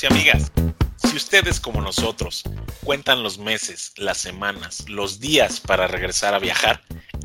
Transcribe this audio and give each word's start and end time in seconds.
y 0.00 0.06
amigas. 0.06 0.50
Si 0.96 1.16
ustedes 1.16 1.60
como 1.60 1.82
nosotros 1.82 2.44
cuentan 2.82 3.22
los 3.22 3.36
meses, 3.36 3.92
las 3.96 4.16
semanas, 4.16 4.88
los 4.88 5.20
días 5.20 5.60
para 5.60 5.86
regresar 5.86 6.32
a 6.32 6.38
viajar, 6.38 6.80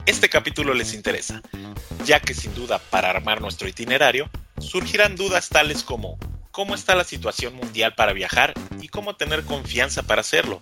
este 0.05 0.27
capítulo 0.27 0.73
les 0.73 0.93
interesa, 0.93 1.41
ya 2.03 2.19
que 2.19 2.33
sin 2.33 2.53
duda 2.55 2.79
para 2.79 3.09
armar 3.09 3.39
nuestro 3.39 3.69
itinerario 3.69 4.29
surgirán 4.59 5.15
dudas 5.15 5.47
tales 5.47 5.81
como 5.81 6.17
cómo 6.51 6.75
está 6.75 6.93
la 6.95 7.05
situación 7.05 7.55
mundial 7.55 7.95
para 7.95 8.11
viajar 8.11 8.53
y 8.81 8.89
cómo 8.89 9.15
tener 9.15 9.45
confianza 9.45 10.03
para 10.03 10.21
hacerlo. 10.21 10.61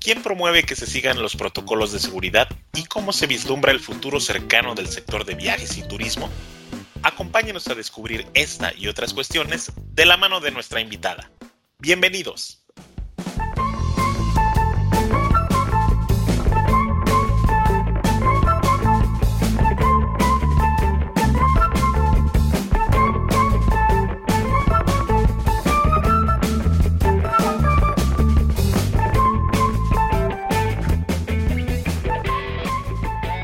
¿Quién 0.00 0.22
promueve 0.22 0.64
que 0.64 0.74
se 0.74 0.86
sigan 0.86 1.22
los 1.22 1.36
protocolos 1.36 1.92
de 1.92 2.00
seguridad 2.00 2.48
y 2.74 2.84
cómo 2.86 3.12
se 3.12 3.28
vislumbra 3.28 3.70
el 3.70 3.80
futuro 3.80 4.18
cercano 4.18 4.74
del 4.74 4.88
sector 4.88 5.24
de 5.24 5.36
viajes 5.36 5.78
y 5.78 5.86
turismo? 5.86 6.28
Acompáñenos 7.06 7.68
a 7.68 7.76
descubrir 7.76 8.26
esta 8.34 8.74
y 8.74 8.88
otras 8.88 9.14
cuestiones 9.14 9.70
de 9.76 10.06
la 10.06 10.16
mano 10.16 10.40
de 10.40 10.50
nuestra 10.50 10.80
invitada. 10.80 11.30
Bienvenidos. 11.78 12.64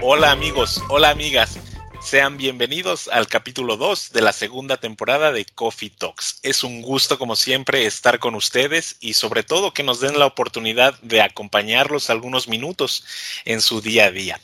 Hola 0.02 0.32
amigos, 0.32 0.82
hola 0.88 1.10
amigas. 1.10 1.71
Sean 2.04 2.36
bienvenidos 2.36 3.08
al 3.08 3.26
capítulo 3.26 3.76
2 3.76 4.12
de 4.12 4.20
la 4.20 4.32
segunda 4.32 4.76
temporada 4.76 5.32
de 5.32 5.44
Coffee 5.44 5.88
Talks. 5.88 6.40
Es 6.42 6.64
un 6.64 6.82
gusto, 6.82 7.18
como 7.18 7.36
siempre, 7.36 7.86
estar 7.86 8.18
con 8.18 8.34
ustedes 8.34 8.96
y 9.00 9.14
sobre 9.14 9.44
todo 9.44 9.72
que 9.72 9.82
nos 9.82 10.00
den 10.00 10.18
la 10.18 10.26
oportunidad 10.26 10.98
de 11.00 11.22
acompañarlos 11.22 12.10
algunos 12.10 12.48
minutos 12.48 13.04
en 13.44 13.62
su 13.62 13.80
día 13.80 14.06
a 14.06 14.10
día. 14.10 14.40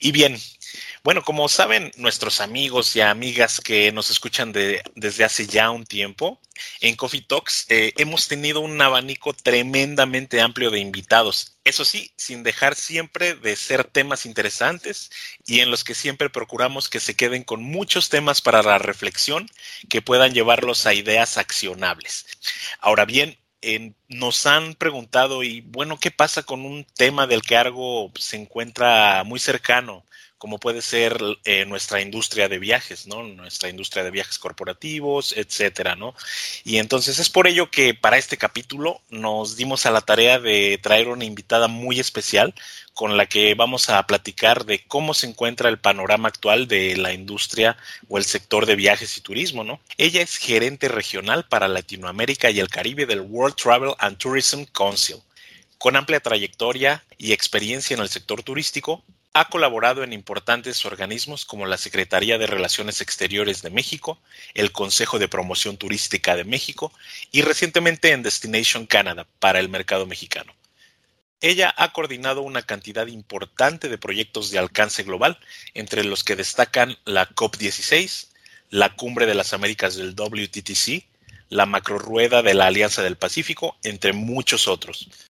Y 0.00 0.12
bien, 0.12 0.38
bueno, 1.08 1.22
como 1.22 1.48
saben 1.48 1.90
nuestros 1.96 2.42
amigos 2.42 2.94
y 2.94 3.00
amigas 3.00 3.62
que 3.62 3.90
nos 3.92 4.10
escuchan 4.10 4.52
desde 4.52 5.24
hace 5.24 5.46
ya 5.46 5.70
un 5.70 5.86
tiempo, 5.86 6.38
en 6.82 6.96
Coffee 6.96 7.22
Talks 7.22 7.64
eh, 7.70 7.94
hemos 7.96 8.28
tenido 8.28 8.60
un 8.60 8.78
abanico 8.82 9.32
tremendamente 9.32 10.42
amplio 10.42 10.70
de 10.70 10.80
invitados. 10.80 11.56
Eso 11.64 11.86
sí, 11.86 12.12
sin 12.18 12.42
dejar 12.42 12.74
siempre 12.74 13.34
de 13.34 13.56
ser 13.56 13.84
temas 13.84 14.26
interesantes 14.26 15.10
y 15.46 15.60
en 15.60 15.70
los 15.70 15.82
que 15.82 15.94
siempre 15.94 16.28
procuramos 16.28 16.90
que 16.90 17.00
se 17.00 17.16
queden 17.16 17.42
con 17.42 17.62
muchos 17.62 18.10
temas 18.10 18.42
para 18.42 18.62
la 18.62 18.76
reflexión 18.76 19.48
que 19.88 20.02
puedan 20.02 20.34
llevarlos 20.34 20.84
a 20.84 20.92
ideas 20.92 21.38
accionables. 21.38 22.26
Ahora 22.80 23.06
bien, 23.06 23.38
nos 24.08 24.46
han 24.46 24.74
preguntado 24.74 25.42
y 25.42 25.62
bueno, 25.62 25.98
¿qué 25.98 26.10
pasa 26.10 26.42
con 26.42 26.66
un 26.66 26.84
tema 26.84 27.26
del 27.26 27.40
que 27.40 27.56
algo 27.56 28.12
se 28.18 28.36
encuentra 28.36 29.24
muy 29.24 29.40
cercano 29.40 30.04
como 30.38 30.58
puede 30.58 30.82
ser 30.82 31.18
eh, 31.44 31.64
nuestra 31.66 32.00
industria 32.00 32.48
de 32.48 32.60
viajes, 32.60 33.06
¿no? 33.06 33.24
Nuestra 33.24 33.68
industria 33.68 34.04
de 34.04 34.12
viajes 34.12 34.38
corporativos, 34.38 35.36
etcétera, 35.36 35.96
¿no? 35.96 36.14
Y 36.64 36.78
entonces 36.78 37.18
es 37.18 37.28
por 37.28 37.48
ello 37.48 37.70
que 37.70 37.92
para 37.92 38.18
este 38.18 38.36
capítulo 38.36 39.00
nos 39.10 39.56
dimos 39.56 39.84
a 39.84 39.90
la 39.90 40.00
tarea 40.00 40.38
de 40.38 40.78
traer 40.80 41.08
una 41.08 41.24
invitada 41.24 41.66
muy 41.66 41.98
especial 41.98 42.54
con 42.94 43.16
la 43.16 43.26
que 43.26 43.54
vamos 43.54 43.90
a 43.90 44.04
platicar 44.06 44.64
de 44.64 44.84
cómo 44.84 45.14
se 45.14 45.26
encuentra 45.26 45.68
el 45.68 45.78
panorama 45.78 46.28
actual 46.28 46.66
de 46.66 46.96
la 46.96 47.12
industria 47.12 47.76
o 48.08 48.18
el 48.18 48.24
sector 48.24 48.66
de 48.66 48.76
viajes 48.76 49.16
y 49.16 49.20
turismo, 49.20 49.64
¿no? 49.64 49.80
Ella 49.98 50.22
es 50.22 50.36
gerente 50.36 50.88
regional 50.88 51.46
para 51.46 51.68
Latinoamérica 51.68 52.50
y 52.50 52.60
el 52.60 52.68
Caribe 52.68 53.06
del 53.06 53.20
World 53.20 53.56
Travel 53.56 53.94
and 53.98 54.18
Tourism 54.18 54.64
Council. 54.72 55.16
Con 55.78 55.94
amplia 55.94 56.18
trayectoria 56.20 57.04
y 57.16 57.32
experiencia 57.32 57.94
en 57.94 58.00
el 58.00 58.08
sector 58.08 58.42
turístico, 58.42 59.04
ha 59.38 59.44
colaborado 59.44 60.02
en 60.02 60.12
importantes 60.12 60.84
organismos 60.84 61.44
como 61.44 61.64
la 61.64 61.78
Secretaría 61.78 62.38
de 62.38 62.48
Relaciones 62.48 63.00
Exteriores 63.00 63.62
de 63.62 63.70
México, 63.70 64.18
el 64.52 64.72
Consejo 64.72 65.20
de 65.20 65.28
Promoción 65.28 65.76
Turística 65.76 66.34
de 66.34 66.42
México 66.42 66.92
y 67.30 67.42
recientemente 67.42 68.10
en 68.10 68.24
Destination 68.24 68.86
Canada 68.86 69.28
para 69.38 69.60
el 69.60 69.68
mercado 69.68 70.06
mexicano. 70.06 70.52
Ella 71.40 71.72
ha 71.76 71.92
coordinado 71.92 72.42
una 72.42 72.62
cantidad 72.62 73.06
importante 73.06 73.88
de 73.88 73.96
proyectos 73.96 74.50
de 74.50 74.58
alcance 74.58 75.04
global, 75.04 75.38
entre 75.72 76.02
los 76.02 76.24
que 76.24 76.34
destacan 76.34 76.96
la 77.04 77.28
COP16, 77.28 78.30
la 78.70 78.96
Cumbre 78.96 79.26
de 79.26 79.36
las 79.36 79.52
Américas 79.52 79.94
del 79.94 80.16
WTTC, 80.16 81.06
la 81.48 81.64
Macrorueda 81.64 82.42
de 82.42 82.54
la 82.54 82.66
Alianza 82.66 83.02
del 83.02 83.16
Pacífico, 83.16 83.76
entre 83.84 84.12
muchos 84.12 84.66
otros 84.66 85.27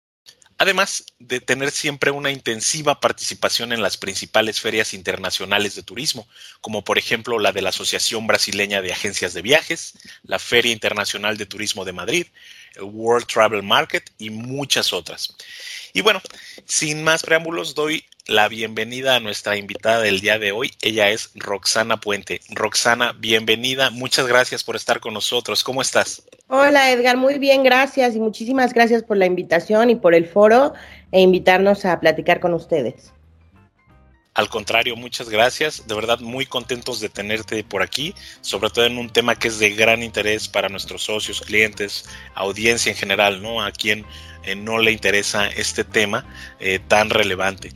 además 0.59 1.07
de 1.21 1.41
tener 1.41 1.71
siempre 1.71 2.11
una 2.11 2.33
intensiva 2.33 3.01
participación 3.01 3.73
en 3.73 3.81
las 3.81 3.97
principales 3.97 4.61
ferias 4.61 4.93
internacionales 4.93 5.77
de 5.77 5.85
turismo, 5.85 6.29
como 6.61 6.83
por 6.83 6.99
ejemplo 6.99 7.39
la 7.39 7.53
de 7.53 7.63
la 7.63 7.71
Asociación 7.71 8.27
Brasileña 8.27 8.83
de 8.83 8.93
Agencias 8.93 9.35
de 9.35 9.43
Viajes, 9.43 9.95
la 10.25 10.41
Feria 10.41 10.73
Internacional 10.73 11.37
de 11.37 11.47
Turismo 11.47 11.85
de 11.85 11.93
Madrid, 11.93 12.27
el 12.75 12.83
World 12.83 13.27
Travel 13.27 13.63
Market 13.63 14.11
y 14.19 14.31
muchas 14.31 14.93
otras. 14.93 15.35
Y 15.93 16.01
bueno, 16.01 16.21
sin 16.67 17.05
más 17.05 17.23
preámbulos, 17.23 17.75
doy 17.75 18.05
la 18.29 18.47
bienvenida 18.47 19.17
a 19.17 19.21
nuestra 19.21 19.57
invitada 19.57 20.03
del 20.03 20.21
día 20.21 20.39
de 20.39 20.53
hoy. 20.53 20.71
Ella 20.83 21.09
es 21.09 21.31
Roxana 21.35 21.97
Puente. 21.97 22.43
Roxana, 22.51 23.15
bienvenida. 23.19 23.91
Muchas 23.91 24.27
gracias 24.27 24.63
por 24.63 24.77
estar 24.77 25.01
con 25.01 25.15
nosotros. 25.15 25.65
¿Cómo 25.65 25.81
estás? 25.81 26.23
Hola 26.47 26.93
Edgar, 26.93 27.17
muy 27.17 27.39
bien, 27.39 27.63
gracias 27.63 28.15
y 28.15 28.21
muchísimas 28.21 28.75
gracias 28.75 29.03
por 29.03 29.17
la 29.17 29.27
invitación 29.27 29.91
y 29.91 29.97
por 29.97 30.15
el 30.15 30.27
foro 30.27 30.75
e 31.11 31.21
invitarnos 31.21 31.87
a 31.87 31.99
platicar 32.01 32.39
con 32.39 32.53
ustedes. 32.53 33.13
Al 34.35 34.49
contrario, 34.49 34.95
muchas 34.95 35.29
gracias. 35.29 35.87
De 35.89 35.95
verdad, 35.95 36.21
muy 36.21 36.47
contentos 36.47 37.01
de 37.01 37.09
tenerte 37.09 37.65
por 37.65 37.83
aquí, 37.83 38.15
sobre 38.41 38.71
todo 38.71 38.87
en 38.87 38.99
un 38.99 39.11
tema 39.11 39.35
que 39.35 39.49
es 39.49 39.59
de 39.59 39.71
gran 39.71 40.03
interés 40.03 40.47
para 40.47 40.69
nuestros 40.69 41.03
socios, 41.03 41.41
clientes, 41.41 42.09
audiencia 42.35 42.93
en 42.93 42.97
general, 42.97 43.43
¿no? 43.43 43.63
A 43.65 43.73
quien 43.73 44.07
eh, 44.45 44.55
no 44.55 44.79
le 44.79 44.93
interesa 44.93 45.49
este 45.49 45.83
tema 45.83 46.25
eh, 46.61 46.79
tan 46.79 47.11
relevante. 47.11 47.73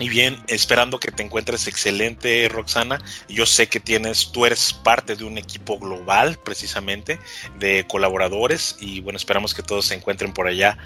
Y 0.00 0.08
bien, 0.08 0.40
esperando 0.46 1.00
que 1.00 1.10
te 1.10 1.24
encuentres 1.24 1.66
excelente, 1.66 2.48
Roxana. 2.48 3.00
Yo 3.28 3.46
sé 3.46 3.68
que 3.68 3.80
tienes, 3.80 4.30
tú 4.30 4.46
eres 4.46 4.72
parte 4.72 5.16
de 5.16 5.24
un 5.24 5.38
equipo 5.38 5.76
global, 5.78 6.38
precisamente, 6.44 7.18
de 7.58 7.84
colaboradores. 7.88 8.76
Y 8.78 9.00
bueno, 9.00 9.16
esperamos 9.16 9.54
que 9.54 9.62
todos 9.62 9.86
se 9.86 9.96
encuentren 9.96 10.32
por 10.32 10.46
allá 10.46 10.78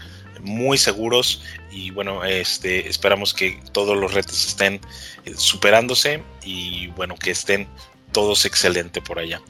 muy 0.42 0.76
seguros 0.78 1.42
y 1.70 1.90
bueno, 1.90 2.24
este, 2.24 2.88
esperamos 2.88 3.32
que 3.32 3.58
todos 3.72 3.96
los 3.96 4.12
retos 4.12 4.46
estén 4.46 4.80
eh, 5.24 5.32
superándose 5.36 6.22
y 6.44 6.88
bueno, 6.88 7.14
que 7.16 7.30
estén 7.30 7.68
todos 8.12 8.44
excelentes 8.44 9.02
por 9.02 9.18
allá. 9.18 9.40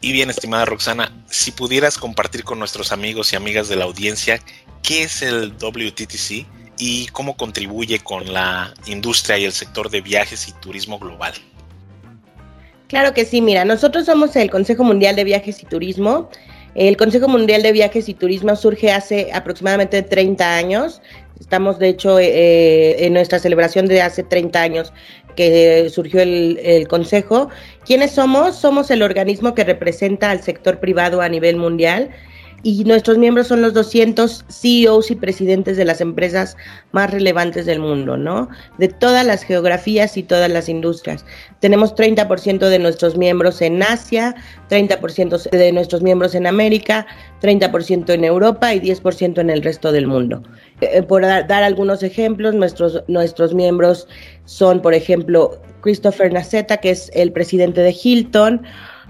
Y 0.00 0.12
bien, 0.12 0.30
estimada 0.30 0.64
Roxana, 0.64 1.12
si 1.30 1.52
pudieras 1.52 1.96
compartir 1.96 2.44
con 2.44 2.58
nuestros 2.58 2.92
amigos 2.92 3.32
y 3.32 3.36
amigas 3.36 3.68
de 3.68 3.76
la 3.76 3.84
audiencia 3.84 4.40
qué 4.82 5.04
es 5.04 5.22
el 5.22 5.52
WTTC 5.52 6.46
y 6.78 7.06
cómo 7.12 7.36
contribuye 7.36 8.00
con 8.00 8.32
la 8.32 8.74
industria 8.86 9.38
y 9.38 9.44
el 9.44 9.52
sector 9.52 9.90
de 9.90 10.00
viajes 10.00 10.48
y 10.48 10.52
turismo 10.52 10.98
global. 10.98 11.34
Claro 12.88 13.14
que 13.14 13.24
sí, 13.24 13.40
mira, 13.40 13.64
nosotros 13.64 14.04
somos 14.06 14.34
el 14.36 14.50
Consejo 14.50 14.84
Mundial 14.84 15.16
de 15.16 15.24
Viajes 15.24 15.62
y 15.62 15.66
Turismo 15.66 16.28
el 16.74 16.96
Consejo 16.96 17.28
Mundial 17.28 17.62
de 17.62 17.72
Viajes 17.72 18.08
y 18.08 18.14
Turismo 18.14 18.56
surge 18.56 18.90
hace 18.92 19.30
aproximadamente 19.32 20.02
30 20.02 20.56
años. 20.56 21.02
Estamos, 21.38 21.78
de 21.78 21.88
hecho, 21.88 22.18
eh, 22.18 22.28
eh, 22.28 23.06
en 23.06 23.12
nuestra 23.14 23.38
celebración 23.38 23.86
de 23.86 24.00
hace 24.00 24.22
30 24.22 24.62
años 24.62 24.92
que 25.36 25.88
surgió 25.90 26.20
el, 26.20 26.58
el, 26.62 26.88
Consejo. 26.88 27.48
¿Quiénes 27.84 28.12
somos? 28.12 28.56
Somos 28.56 28.90
el 28.90 29.02
organismo 29.02 29.54
que 29.54 29.64
representa 29.64 30.30
al 30.30 30.42
sector 30.42 30.78
privado 30.78 31.20
a 31.20 31.28
nivel 31.28 31.56
mundial 31.56 32.10
y 32.62 32.84
nuestros 32.84 33.18
miembros 33.18 33.48
son 33.48 33.62
los 33.62 33.74
200 33.74 34.44
CEOs 34.48 35.10
y 35.10 35.16
presidentes 35.16 35.76
de 35.76 35.84
las 35.84 36.00
empresas 36.00 36.56
más 36.92 37.10
relevantes 37.10 37.66
del 37.66 37.80
mundo, 37.80 38.16
¿no? 38.16 38.48
De 38.78 38.88
todas 38.88 39.26
las 39.26 39.42
geografías 39.42 40.16
y 40.16 40.22
todas 40.22 40.50
las 40.50 40.68
industrias. 40.68 41.24
Tenemos 41.60 41.94
30% 41.94 42.68
de 42.68 42.78
nuestros 42.78 43.16
miembros 43.16 43.62
en 43.62 43.82
Asia, 43.82 44.34
30% 44.70 45.50
de 45.50 45.72
nuestros 45.72 46.02
miembros 46.02 46.34
en 46.34 46.46
América, 46.46 47.06
30% 47.40 48.10
en 48.10 48.24
Europa 48.24 48.72
y 48.74 48.80
10% 48.80 49.40
en 49.40 49.50
el 49.50 49.62
resto 49.62 49.90
del 49.90 50.06
mundo. 50.06 50.42
Eh, 50.82 51.02
por 51.02 51.22
dar 51.22 51.62
algunos 51.62 52.02
ejemplos, 52.02 52.54
nuestros, 52.54 53.04
nuestros 53.06 53.54
miembros 53.54 54.08
son, 54.44 54.82
por 54.82 54.94
ejemplo, 54.94 55.60
Christopher 55.80 56.32
Naceta, 56.32 56.78
que 56.78 56.90
es 56.90 57.10
el 57.14 57.32
presidente 57.32 57.80
de 57.82 57.94
Hilton, 58.02 58.62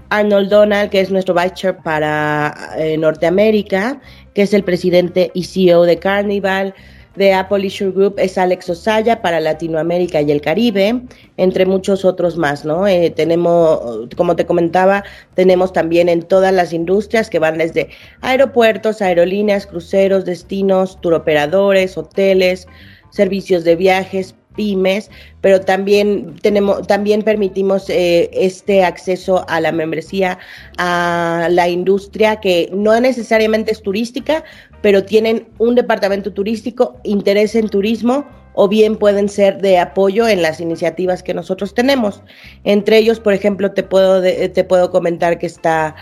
Arnold 0.09 0.49
Donald, 0.49 0.89
que 0.91 1.01
es 1.01 1.09
nuestro 1.09 1.33
vice 1.33 1.73
para 1.73 2.55
eh, 2.77 2.97
Norteamérica, 2.97 3.99
que 4.35 4.43
es 4.43 4.53
el 4.53 4.63
presidente 4.63 5.31
y 5.33 5.45
CEO 5.45 5.83
de 5.83 5.97
Carnival, 5.97 6.75
de 7.15 7.33
Apple 7.33 7.59
Leisure 7.59 7.91
Group 7.91 8.15
es 8.17 8.37
Alex 8.37 8.69
Osaya 8.69 9.21
para 9.21 9.39
Latinoamérica 9.39 10.21
y 10.21 10.31
el 10.31 10.41
Caribe, 10.41 11.01
entre 11.37 11.65
muchos 11.65 12.05
otros 12.05 12.37
más, 12.37 12.65
¿no? 12.65 12.87
Eh, 12.87 13.11
tenemos, 13.11 14.07
como 14.17 14.35
te 14.35 14.45
comentaba, 14.45 15.03
tenemos 15.35 15.73
también 15.73 16.09
en 16.09 16.23
todas 16.23 16.53
las 16.53 16.73
industrias 16.73 17.29
que 17.29 17.39
van 17.39 17.57
desde 17.57 17.89
aeropuertos, 18.21 19.01
aerolíneas, 19.01 19.67
cruceros, 19.67 20.25
destinos, 20.25 20.99
turoperadores, 21.01 21.97
hoteles, 21.97 22.67
servicios 23.11 23.63
de 23.63 23.75
viajes, 23.75 24.35
pymes, 24.55 25.09
pero 25.41 25.61
también 25.61 26.35
tenemos, 26.41 26.85
también 26.87 27.21
permitimos 27.21 27.89
eh, 27.89 28.29
este 28.33 28.83
acceso 28.83 29.45
a 29.47 29.59
la 29.59 29.71
membresía 29.71 30.39
a 30.77 31.47
la 31.51 31.67
industria 31.69 32.37
que 32.37 32.69
no 32.73 32.99
necesariamente 32.99 33.71
es 33.71 33.81
turística, 33.81 34.43
pero 34.81 35.03
tienen 35.03 35.47
un 35.57 35.75
departamento 35.75 36.31
turístico, 36.33 36.97
interés 37.03 37.55
en 37.55 37.69
turismo 37.69 38.25
o 38.53 38.67
bien 38.67 38.97
pueden 38.97 39.29
ser 39.29 39.61
de 39.61 39.79
apoyo 39.79 40.27
en 40.27 40.41
las 40.41 40.59
iniciativas 40.59 41.23
que 41.23 41.33
nosotros 41.33 41.73
tenemos. 41.73 42.21
Entre 42.63 42.97
ellos, 42.97 43.19
por 43.19 43.33
ejemplo, 43.33 43.71
te 43.71 43.83
puedo, 43.83 44.21
te 44.21 44.63
puedo 44.63 44.91
comentar 44.91 45.39
que 45.39 45.47
está 45.47 45.95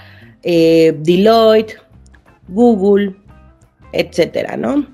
eh, 0.43 0.93
Deloitte, 0.99 1.77
Google, 2.49 3.15
etcétera, 3.93 4.57
¿no? 4.57 4.85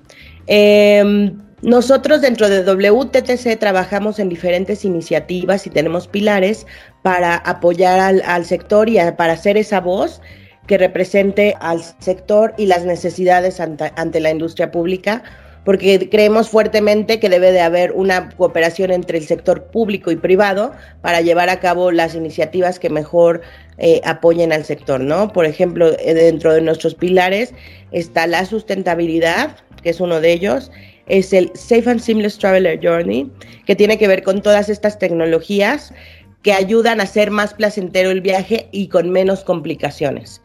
Em, 0.48 1.38
nosotros 1.63 2.21
dentro 2.21 2.50
de 2.50 2.62
WTTC 2.62 3.57
trabajamos 3.57 4.19
en 4.19 4.30
diferentes 4.30 4.86
iniciativas 4.86 5.65
y 5.65 5.71
tenemos 5.71 6.07
pilares 6.07 6.68
para 7.01 7.36
apoyar 7.36 8.00
al, 8.24 8.45
sector 8.45 8.89
y 8.89 9.00
para 9.18 9.33
hacer 9.33 9.57
esa 9.57 9.81
voz 9.81 10.21
que 10.68 10.77
represente 10.77 11.56
al 11.59 11.81
sector 12.00 12.54
y 12.57 12.68
las 12.68 12.86
necesidades 12.86 13.59
ante, 13.59 14.19
la 14.19 14.30
industria 14.30 14.69
pública, 14.69 15.24
porque 15.65 16.09
creemos 16.12 16.50
fuertemente 16.50 17.19
que 17.19 17.30
debe 17.30 17.51
de 17.51 17.62
haber 17.62 17.92
una 17.94 18.30
cooperación 18.30 18.92
entre 18.92 19.18
el 19.18 19.25
sector 19.25 19.63
público 19.71 20.12
y 20.12 20.15
privado 20.15 20.74
para 21.01 21.21
llevar 21.21 21.50
a 21.50 21.59
cabo 21.59 21.92
las 21.92 22.13
iniciativas 22.13 22.77
que 22.77 22.92
mejor 22.92 23.42
eh, 23.80 24.00
apoyen 24.06 24.54
al 24.54 24.63
sector, 24.63 25.00
¿no? 25.00 25.33
Por 25.33 25.45
ejemplo, 25.45 25.88
eh, 26.00 26.13
dentro 26.13 26.54
de 26.54 26.62
nuestros 26.62 26.94
pilares 26.94 27.54
está 27.92 28.27
la 28.27 28.45
sustentabilidad, 28.45 29.56
que 29.81 29.89
es 29.89 30.00
uno 30.00 30.21
de 30.21 30.33
ellos, 30.33 30.71
es 31.07 31.33
el 31.33 31.51
Safe 31.54 31.89
and 31.89 32.00
Seamless 32.00 32.38
Traveler 32.38 32.80
Journey, 32.81 33.30
que 33.65 33.75
tiene 33.75 33.98
que 33.98 34.07
ver 34.07 34.24
con 34.24 34.42
todas 34.42 34.69
estas 34.69 35.00
tecnologías 35.00 35.94
que 36.44 36.54
ayudan 36.54 37.00
a 37.00 37.04
hacer 37.04 37.31
más 37.31 37.54
placentero 37.54 38.12
el 38.12 38.21
viaje 38.21 38.69
y 38.71 38.88
con 38.88 39.09
menos 39.09 39.44
complicaciones. 39.44 40.42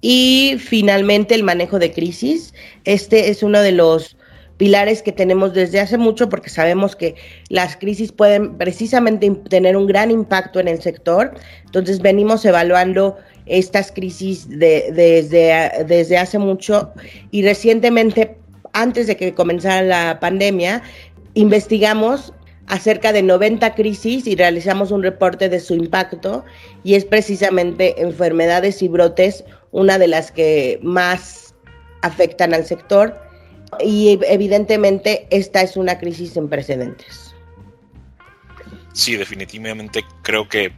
Y 0.00 0.56
finalmente 0.58 1.34
el 1.34 1.44
manejo 1.44 1.78
de 1.78 1.92
crisis. 1.92 2.52
Este 2.84 3.30
es 3.30 3.42
uno 3.42 3.60
de 3.60 3.72
los 3.72 4.16
pilares 4.56 5.02
que 5.02 5.12
tenemos 5.12 5.52
desde 5.54 5.80
hace 5.80 5.98
mucho 5.98 6.28
porque 6.28 6.50
sabemos 6.50 6.94
que 6.94 7.14
las 7.48 7.76
crisis 7.76 8.12
pueden 8.12 8.56
precisamente 8.56 9.30
tener 9.48 9.76
un 9.76 9.86
gran 9.86 10.10
impacto 10.10 10.60
en 10.60 10.68
el 10.68 10.80
sector. 10.80 11.34
Entonces 11.64 12.00
venimos 12.00 12.44
evaluando 12.44 13.16
estas 13.46 13.92
crisis 13.92 14.48
desde, 14.48 15.84
desde 15.84 16.18
hace 16.18 16.38
mucho 16.38 16.92
y 17.30 17.42
recientemente 17.42 18.38
antes 18.74 19.06
de 19.06 19.16
que 19.16 19.32
comenzara 19.32 19.82
la 19.82 20.20
pandemia, 20.20 20.82
investigamos 21.32 22.34
acerca 22.66 23.12
de 23.12 23.22
90 23.22 23.74
crisis 23.74 24.26
y 24.26 24.36
realizamos 24.36 24.90
un 24.90 25.02
reporte 25.02 25.48
de 25.48 25.60
su 25.60 25.74
impacto 25.74 26.44
y 26.82 26.94
es 26.94 27.04
precisamente 27.04 28.02
enfermedades 28.02 28.82
y 28.82 28.88
brotes 28.88 29.44
una 29.70 29.98
de 29.98 30.08
las 30.08 30.30
que 30.30 30.78
más 30.82 31.54
afectan 32.02 32.54
al 32.54 32.64
sector 32.64 33.20
y 33.80 34.18
evidentemente 34.26 35.26
esta 35.30 35.62
es 35.62 35.76
una 35.76 35.98
crisis 35.98 36.32
sin 36.32 36.48
precedentes. 36.48 37.34
Sí, 38.92 39.16
definitivamente 39.16 40.04
creo 40.22 40.48
que 40.48 40.72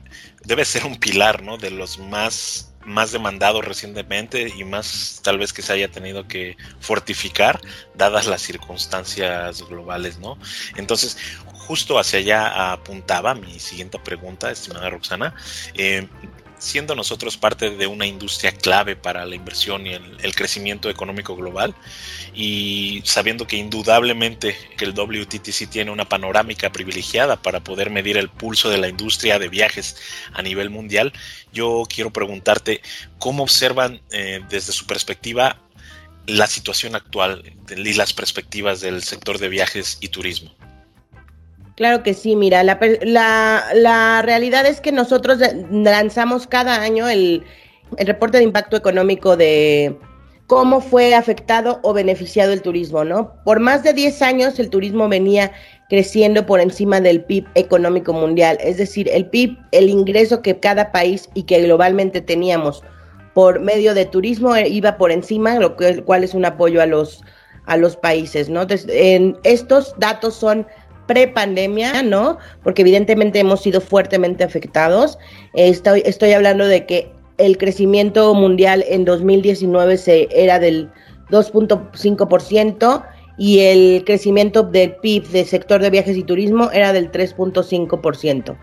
debe 0.45 0.65
ser 0.65 0.87
un 0.87 0.97
pilar, 0.97 1.43
¿no? 1.43 1.59
De 1.59 1.71
los 1.71 1.99
más 1.99 2.75
más 2.87 3.13
demandado 3.13 3.61
recientemente 3.61 4.53
y 4.57 4.65
más 4.65 5.21
tal 5.23 5.39
vez 5.39 5.53
que 5.53 5.63
se 5.63 5.73
haya 5.73 5.91
tenido 5.91 6.27
que 6.27 6.57
fortificar 6.81 7.61
dadas 7.95 8.27
las 8.27 8.41
circunstancias 8.43 9.63
globales, 9.69 10.19
¿no? 10.19 10.39
Entonces, 10.77 11.19
justo 11.45 11.99
hacia 11.99 12.21
allá 12.21 12.73
apuntaba 12.73 13.35
mi 13.35 13.59
siguiente 13.59 13.99
pregunta, 13.99 14.51
estimada 14.51 14.89
Roxana. 14.89 15.35
Eh, 15.75 16.09
siendo 16.59 16.95
nosotros 16.95 17.37
parte 17.37 17.71
de 17.71 17.87
una 17.87 18.07
industria 18.07 18.53
clave 18.53 18.97
para 18.97 19.25
la 19.27 19.35
inversión 19.35 19.87
y 19.87 19.93
el, 19.93 20.35
crecimiento 20.35 20.91
económico 20.91 21.35
global 21.35 21.75
y 22.35 23.01
sabiendo 23.05 23.47
que 23.47 23.57
indudablemente 23.57 24.57
que 24.77 24.85
el 24.85 24.93
WTTC 24.93 25.69
tiene 25.71 25.91
una 25.91 26.09
panorámica 26.09 26.71
privilegiada 26.71 27.37
para 27.37 27.61
poder 27.61 27.91
medir 27.91 28.17
el 28.17 28.29
pulso 28.29 28.69
de 28.69 28.79
la 28.79 28.89
industria 28.89 29.39
de 29.39 29.49
viajes 29.49 29.97
a 30.35 30.43
nivel 30.43 30.71
mundial, 30.71 31.13
yo 31.53 31.85
quiero 31.89 32.13
preguntarte 32.13 32.83
cómo 33.19 33.43
observan 33.43 34.01
eh, 34.11 34.41
desde 34.49 34.73
su 34.73 34.87
perspectiva 34.87 35.59
la 36.27 36.47
situación 36.47 36.97
actual 36.97 37.43
y 37.69 37.95
las 37.95 38.13
perspectivas 38.13 38.81
del 38.81 39.03
sector 39.03 39.39
de 39.39 39.49
viajes 39.49 39.99
y 40.01 40.09
turismo. 40.09 40.55
Claro 41.77 42.03
que 42.03 42.15
sí, 42.15 42.37
mira, 42.37 42.63
la, 42.63 42.79
la, 43.75 44.23
realidad 44.23 44.67
es 44.67 44.81
que 44.81 44.93
nosotros 44.93 45.39
lanzamos 45.71 46.47
cada 46.47 46.81
año 46.81 47.07
el, 47.07 47.45
el, 47.99 48.07
reporte 48.07 48.39
de 48.39 48.45
impacto 48.45 48.77
económico 48.77 49.37
de 49.37 49.95
cómo 50.47 50.81
fue 50.81 51.15
afectado 51.15 51.81
o 51.83 51.93
beneficiado 51.93 52.53
el 52.53 52.63
turismo, 52.63 53.05
¿no? 53.05 53.35
Por 53.45 53.61
más 53.61 53.83
de 53.83 53.93
10 53.93 54.23
años 54.23 54.59
el 54.59 54.71
turismo 54.71 55.09
venía 55.09 55.53
creciendo 55.89 56.47
por 56.47 56.61
encima 56.61 57.01
del 57.01 57.23
PIB 57.25 57.47
económico 57.55 58.13
mundial, 58.13 58.57
es 58.61 58.79
decir, 58.79 59.09
el 59.13 59.27
PIB, 59.27 59.59
el 59.73 59.91
ingreso 59.91 60.43
que 60.43 60.59
cada 60.59 60.93
país 60.93 61.29
y 61.35 61.43
que 61.43 61.61
globalmente 61.63 62.21
teníamos 62.21 62.83
por 63.35 63.61
medio 63.61 63.93
de 63.93 64.07
turismo 64.07 64.57
eh, 64.57 64.67
iba 64.67 64.97
por 64.97 65.13
encima, 65.13 65.59
lo 65.59 65.77
cual 65.77 66.25
es 66.25 66.33
un 66.33 66.47
apoyo 66.47 66.81
a 66.81 66.87
los, 66.87 67.23
a 67.67 67.77
los 67.77 67.97
países, 67.97 68.49
¿no? 68.49 68.67
En, 68.89 69.37
estos 69.45 69.95
datos 69.99 70.35
son 70.35 70.67
pre-pandemia, 71.07 72.03
¿no? 72.03 72.39
Porque 72.63 72.83
evidentemente 72.83 73.39
hemos 73.39 73.63
sido 73.63 73.81
fuertemente 73.81 74.45
afectados. 74.45 75.19
Estoy, 75.55 76.33
hablando 76.33 76.67
de 76.67 76.85
que 76.87 77.11
el 77.39 77.57
crecimiento 77.59 78.35
mundial 78.35 78.85
en 78.89 79.05
2019 79.05 79.99
se, 79.99 80.29
era 80.31 80.59
del 80.59 80.91
2.5% 81.31 83.05
y 83.39 83.61
el 83.61 84.05
crecimiento 84.05 84.63
del 84.63 84.97
PIB 84.97 85.29
del 85.29 85.47
sector 85.47 85.83
de 85.83 85.91
viajes 85.91 86.17
y 86.17 86.23
turismo 86.23 86.71
era 86.73 86.93
del 86.93 87.13
3.5%. 87.13 88.57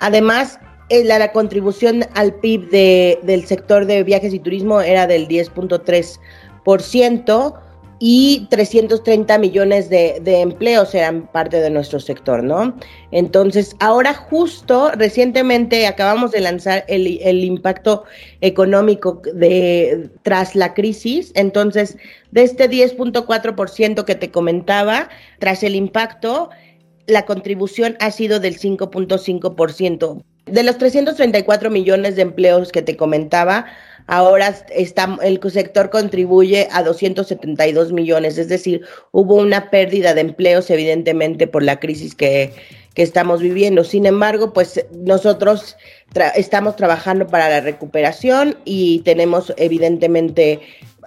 Además, 0.00 0.58
eh, 0.88 1.04
la, 1.04 1.18
la, 1.18 1.32
contribución 1.32 2.04
al 2.14 2.34
PIB 2.34 2.70
de, 2.70 3.18
del 3.22 3.44
sector 3.46 3.86
de 3.86 4.02
viajes 4.02 4.34
y 4.34 4.38
turismo 4.38 4.80
era 4.80 5.06
del 5.06 5.28
10.3%, 5.28 7.54
y 7.98 8.46
330 8.50 9.38
millones 9.38 9.88
de, 9.88 10.20
empleos 10.40 10.94
eran 10.94 11.26
parte 11.32 11.60
de 11.60 11.70
nuestro 11.70 11.98
sector, 11.98 12.42
¿no? 12.42 12.76
Entonces, 13.10 13.74
ahora 13.80 14.12
justo 14.12 14.90
recientemente 14.92 15.86
acabamos 15.86 16.32
de 16.32 16.40
lanzar 16.40 16.84
el, 16.88 17.18
el 17.22 17.42
impacto 17.44 18.04
económico 18.40 19.22
de, 19.32 20.10
tras 20.22 20.54
la 20.54 20.74
crisis, 20.74 21.32
entonces, 21.34 21.96
de 22.32 22.42
este 22.42 22.68
10.4% 22.68 24.04
que 24.04 24.14
te 24.14 24.30
comentaba, 24.30 25.08
tras 25.38 25.62
el 25.62 25.74
impacto, 25.74 26.50
la 27.06 27.24
contribución 27.24 27.96
ha 28.00 28.10
sido 28.10 28.40
del 28.40 28.58
5.5%. 28.58 30.22
De 30.46 30.62
los 30.62 30.78
334 30.78 31.70
millones 31.70 32.14
de 32.14 32.22
empleos 32.22 32.70
que 32.70 32.82
te 32.82 32.96
comentaba, 32.96 33.66
ahora 34.06 34.54
está, 34.70 35.18
el 35.22 35.40
sector 35.50 35.90
contribuye 35.90 36.68
a 36.70 36.82
272 36.82 37.92
millones, 37.92 38.38
es 38.38 38.48
decir, 38.48 38.82
hubo 39.12 39.36
una 39.36 39.70
pérdida 39.70 40.14
de 40.14 40.20
empleos 40.22 40.70
evidentemente 40.70 41.46
por 41.46 41.62
la 41.62 41.80
crisis 41.80 42.14
que, 42.14 42.52
que 42.94 43.02
estamos 43.02 43.40
viviendo. 43.40 43.84
Sin 43.84 44.06
embargo, 44.06 44.52
pues 44.52 44.84
nosotros 44.92 45.76
estamos 46.34 46.76
trabajando 46.76 47.26
para 47.26 47.48
la 47.48 47.60
recuperación 47.60 48.56
y 48.64 49.00
tenemos 49.00 49.52
evidentemente, 49.58 50.60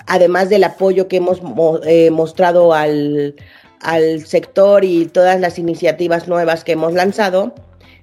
además 0.05 0.49
del 0.49 0.63
apoyo 0.63 1.07
que 1.07 1.17
hemos 1.17 1.41
eh, 1.85 2.11
mostrado 2.11 2.73
al, 2.73 3.35
al 3.81 4.25
sector 4.25 4.83
y 4.85 5.05
todas 5.05 5.39
las 5.39 5.57
iniciativas 5.57 6.27
nuevas 6.27 6.63
que 6.63 6.73
hemos 6.73 6.93
lanzado, 6.93 7.55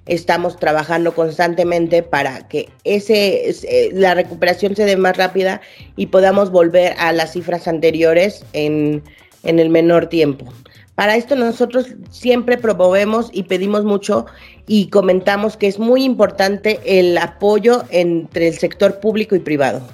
estamos 0.07 0.57
trabajando 0.57 1.15
constantemente 1.15 2.03
para 2.03 2.49
que 2.49 2.69
ese, 2.85 3.51
eh, 3.51 3.91
la 3.93 4.15
recuperación 4.15 4.77
se 4.77 4.85
dé 4.85 4.97
más 4.97 5.17
rápida 5.17 5.61
y 5.97 6.07
podamos 6.07 6.51
volver 6.51 6.95
a 6.99 7.13
las 7.13 7.33
cifras 7.33 7.69
anteriores 7.69 8.45
en, 8.53 9.03
en 9.43 9.59
el 9.59 9.69
menor 9.69 10.09
tiempo. 10.09 10.47
Para 10.95 11.17
esto 11.17 11.37
nosotros 11.37 11.89
siempre 12.11 12.57
promovemos 12.57 13.29
y 13.33 13.43
pedimos 13.43 13.85
mucho 13.85 14.27
y 14.67 14.89
comentamos 14.89 15.57
que 15.57 15.67
es 15.67 15.79
muy 15.79 16.05
importante 16.05 16.81
el 16.87 17.19
apoyo 17.19 17.85
entre 17.91 18.49
el 18.49 18.59
sector 18.59 18.99
público 19.01 19.37
y 19.37 19.41
privado. 19.41 19.87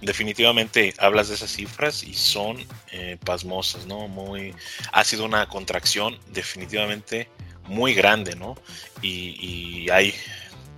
definitivamente 0.00 0.94
hablas 0.98 1.28
de 1.28 1.34
esas 1.34 1.50
cifras 1.50 2.02
y 2.04 2.14
son 2.14 2.56
eh, 2.90 3.18
pasmosas, 3.22 3.86
¿no? 3.86 4.08
Muy, 4.08 4.54
ha 4.92 5.04
sido 5.04 5.26
una 5.26 5.46
contracción 5.46 6.18
definitivamente 6.32 7.28
muy 7.70 7.94
grande, 7.94 8.34
¿no? 8.36 8.56
Y, 9.00 9.88
hay 9.90 10.14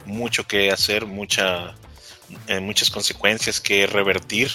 mucho 0.05 0.47
que 0.47 0.71
hacer, 0.71 1.07
mucha, 1.07 1.75
eh, 2.47 2.61
muchas 2.61 2.91
consecuencias 2.91 3.61
que 3.61 3.87
revertir 3.87 4.51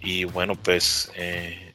y 0.00 0.24
bueno, 0.24 0.54
pues 0.54 1.10
eh, 1.14 1.74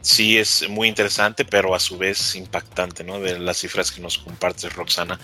sí 0.00 0.38
es 0.38 0.68
muy 0.68 0.88
interesante, 0.88 1.44
pero 1.44 1.74
a 1.74 1.80
su 1.80 1.96
vez 1.98 2.34
impactante, 2.34 3.04
¿no? 3.04 3.20
De 3.20 3.38
las 3.38 3.58
cifras 3.58 3.90
que 3.90 4.00
nos 4.00 4.18
comparte 4.18 4.68
Roxana. 4.68 5.18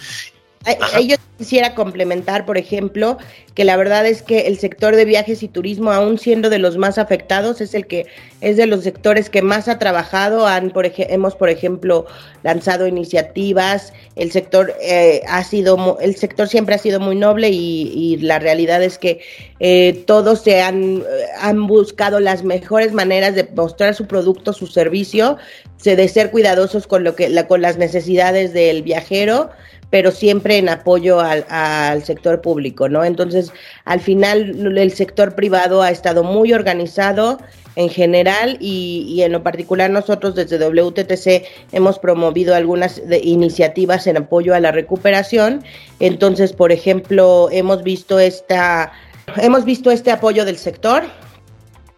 Yo 1.05 1.17
quisiera 1.39 1.75
complementar, 1.75 2.47
por 2.47 2.57
ejemplo, 2.57 3.19
que 3.55 3.65
la 3.65 3.77
verdad 3.77 4.07
es 4.07 4.23
que 4.23 4.47
el 4.47 4.59
sector 4.59 4.95
de 4.95 5.05
viajes 5.05 5.43
y 5.43 5.49
turismo, 5.49 5.91
aún 5.91 6.19
siendo 6.19 6.51
de 6.51 6.59
los 6.59 6.77
más 6.77 6.99
afectados, 6.99 7.61
es 7.61 7.75
el 7.75 7.87
que 7.87 8.07
es 8.41 8.57
de 8.57 8.67
los 8.67 8.85
sectores 8.85 9.29
que 9.29 9.43
más 9.43 9.67
ha 9.67 9.79
trabajado. 9.79 10.47
Han, 10.47 10.71
por 10.71 10.91
hemos, 10.97 11.35
por 11.35 11.49
ejemplo, 11.49 12.07
lanzado 12.45 12.87
iniciativas. 12.87 13.93
El 14.15 14.31
sector 14.31 14.73
eh, 14.81 15.23
ha 15.29 15.43
sido, 15.43 15.99
el 16.01 16.15
sector 16.15 16.49
siempre 16.49 16.77
ha 16.77 16.79
sido 16.79 17.01
muy 17.01 17.17
noble 17.17 17.51
y, 17.51 18.19
la 18.23 18.39
realidad 18.39 18.83
es 18.83 18.99
que 18.99 19.21
eh, 19.59 20.05
todos 20.07 20.43
se 20.43 20.61
han, 20.61 21.03
han 21.41 21.67
buscado 21.67 22.21
las 22.21 22.45
mejores 22.45 22.93
maneras 22.93 23.35
de 23.35 23.49
mostrar 23.57 23.95
su 23.95 24.07
producto, 24.07 24.53
su 24.53 24.67
servicio, 24.67 25.39
de 25.83 26.09
ser 26.09 26.31
cuidadosos 26.31 26.87
con 26.87 27.03
lo 27.03 27.17
que, 27.17 27.29
la, 27.29 27.49
con 27.49 27.63
las 27.63 27.79
necesidades 27.79 28.53
del 28.53 28.83
viajero 28.83 29.51
pero 29.93 30.11
siempre 30.11 30.57
en 30.57 30.71
apoyo 30.71 31.21
al, 31.21 32.03
sector 32.03 32.41
público, 32.41 32.89
¿no? 32.89 33.05
Entonces, 33.05 33.53
al 33.85 34.01
final, 34.01 34.79
el 34.79 34.91
sector 34.91 35.35
privado 35.35 35.83
ha 35.83 35.91
estado 35.91 36.25
muy 36.25 36.55
organizado 36.55 37.39
en 37.77 37.91
general 37.91 38.57
y, 38.59 39.21
en 39.21 39.33
lo 39.33 39.43
particular 39.43 39.91
nosotros 39.91 40.35
desde 40.35 40.57
WTTC 40.57 41.45
hemos 41.73 41.99
promovido 41.99 42.55
algunas 42.55 43.03
iniciativas 43.23 44.07
en 44.07 44.17
apoyo 44.17 44.55
a 44.55 44.61
la 44.61 44.73
recuperación. 44.73 45.63
Entonces, 46.01 46.55
por 46.55 46.73
ejemplo, 46.73 47.51
hemos 47.53 47.83
visto 47.83 48.19
esta, 48.19 48.93
hemos 49.37 49.67
visto 49.67 49.91
este 49.91 50.11
apoyo 50.11 50.47
del 50.47 50.57
sector. 50.57 51.03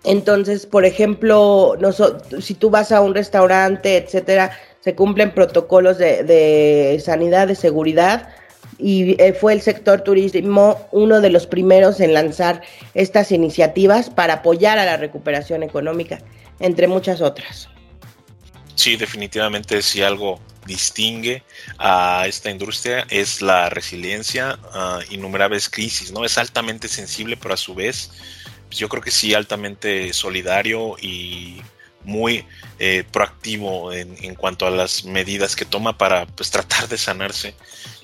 Entonces, 0.03 0.67
por 0.67 0.85
ejemplo, 0.85 1.77
si 2.41 2.55
tú 2.55 2.71
vas 2.71 2.91
a 2.91 3.01
un 3.01 3.15
restaurante, 3.15 3.99
etcétera, 3.99 4.51
se 4.85 4.95
cumplen 4.95 5.33
protocolos 5.33 5.97
de, 5.97 7.01
sanidad, 7.03 7.49
de 7.49 7.55
seguridad, 7.55 8.29
y 8.77 9.21
eh, 9.23 9.33
fue 9.33 9.55
el 9.55 9.63
sector 9.63 10.03
turismo 10.03 10.87
uno 10.93 11.23
de 11.23 11.31
los 11.31 11.47
primeros 11.47 12.01
en 12.01 12.13
lanzar 12.13 12.61
estas 12.93 13.33
iniciativas 13.33 14.11
para 14.11 14.35
apoyar 14.35 14.79
a 14.79 14.85
la 14.85 14.99
recuperación 14.99 15.63
económica, 15.63 16.19
entre 16.61 16.87
muchas 16.87 17.23
otras. 17.23 17.71
Sí, 18.75 18.97
definitivamente 18.97 19.81
si 19.81 20.03
algo 20.03 20.39
distingue 20.67 21.43
a 21.79 22.27
esta 22.27 22.51
industria 22.51 23.07
es 23.09 23.41
la 23.41 23.71
resiliencia 23.71 24.59
a 24.75 24.99
innumerables 25.09 25.71
crisis, 25.71 26.13
¿no? 26.13 26.27
Es 26.27 26.37
altamente 26.37 26.89
sensible, 26.89 27.39
pero 27.39 27.55
a 27.55 27.57
su 27.57 27.75
vez, 27.75 28.11
pues, 28.67 28.79
yo 28.79 28.91
creo 28.91 29.03
que 29.03 29.11
sí, 29.11 29.33
altamente 29.33 30.13
solidario 30.13 30.97
y 31.01 31.63
muy 32.05 32.45
eh, 32.79 33.05
proactivo 33.11 33.93
en, 33.93 34.35
cuanto 34.35 34.67
a 34.67 34.71
las 34.71 35.05
medidas 35.05 35.57
que 35.57 35.65
toma 35.65 35.97
para 35.97 36.27
pues, 36.27 36.51
tratar 36.51 36.89
de 36.89 36.99
sanarse. 36.99 37.55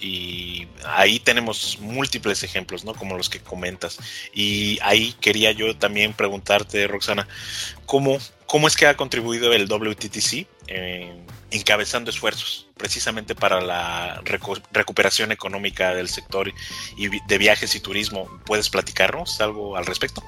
Y 0.01 0.67
ahí 0.87 1.21
tenemos 1.21 1.79
múltiples 1.81 2.43
ejemplos, 2.43 2.85
¿no? 2.85 2.95
Como 2.95 3.17
los 3.17 3.29
que 3.29 3.41
comentas. 3.41 3.99
Y 4.33 4.79
ahí 4.83 5.15
quería 5.21 5.53
yo 5.53 5.77
también 5.77 6.15
preguntarte, 6.15 6.87
Roxana, 6.87 7.29
¿cómo, 7.85 8.19
cómo 8.47 8.67
es 8.67 8.77
que 8.77 8.87
ha 8.87 8.97
contribuido 8.97 9.53
el 9.53 9.67
WTTC 9.69 10.47
eh, 10.69 11.13
encabezando 11.51 12.11
esfuerzos 12.11 12.69
precisamente 12.77 13.35
para 13.35 13.61
la 13.61 14.23
recuperación 14.73 15.33
económica 15.33 15.95
del 15.95 16.09
sector 16.09 16.51
y 16.97 17.09
de 17.09 17.39
viajes 17.39 17.75
y 17.75 17.81
turismo? 17.81 18.41
¿Puedes 18.47 18.71
platicarnos 18.71 19.41
algo 19.41 19.77
al 19.77 19.85
respecto? 19.85 20.23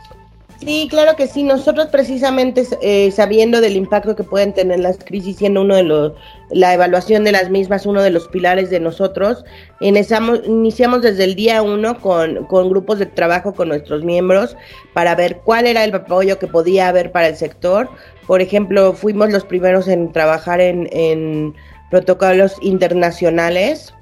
Sí, 0.64 0.87
claro 0.88 1.16
que 1.16 1.26
sí. 1.26 1.42
Nosotros 1.42 1.88
precisamente 1.88 2.64
eh, 2.83 3.11
sabiendo 3.11 3.61
del 3.61 3.75
impacto 3.75 4.14
que 4.14 4.23
pueden 4.23 4.52
tener 4.52 4.78
las 4.78 4.97
crisis, 4.97 5.38
siendo 5.38 5.62
uno 5.62 5.75
de 5.75 5.83
los, 5.83 6.12
la 6.50 6.73
evaluación 6.73 7.25
de 7.25 7.33
las 7.33 7.50
mismas, 7.50 7.85
uno 7.85 8.00
de 8.00 8.11
los 8.11 8.28
pilares 8.28 8.71
de 8.71 8.78
nosotros, 8.78 9.45
iniciamos, 9.81 10.40
iniciamos 10.47 11.02
desde 11.02 11.25
el 11.25 11.35
día 11.35 11.62
uno 11.62 11.99
con, 11.99 12.45
con 12.47 12.71
grupos 12.71 13.00
de 13.00 13.07
trabajo 13.07 13.52
con 13.54 13.69
nuestros 13.71 14.04
miembros 14.04 14.57
para 14.92 15.16
ver 15.16 15.38
cuál 15.38 15.66
era 15.66 15.83
el 15.83 15.92
apoyo 15.92 16.38
que 16.38 16.47
podía 16.47 16.87
haber 16.87 17.11
para 17.11 17.26
el 17.26 17.37
sector. 17.37 17.90
Por 18.28 18.40
ejemplo, 18.40 18.92
fuimos 18.92 19.33
los 19.33 19.45
primeros 19.45 19.88
en 19.88 20.12
trabajar 20.12 20.61
en, 20.61 20.88
en 20.92 21.54
protocolos 21.90 22.54
internacionales 22.61 23.92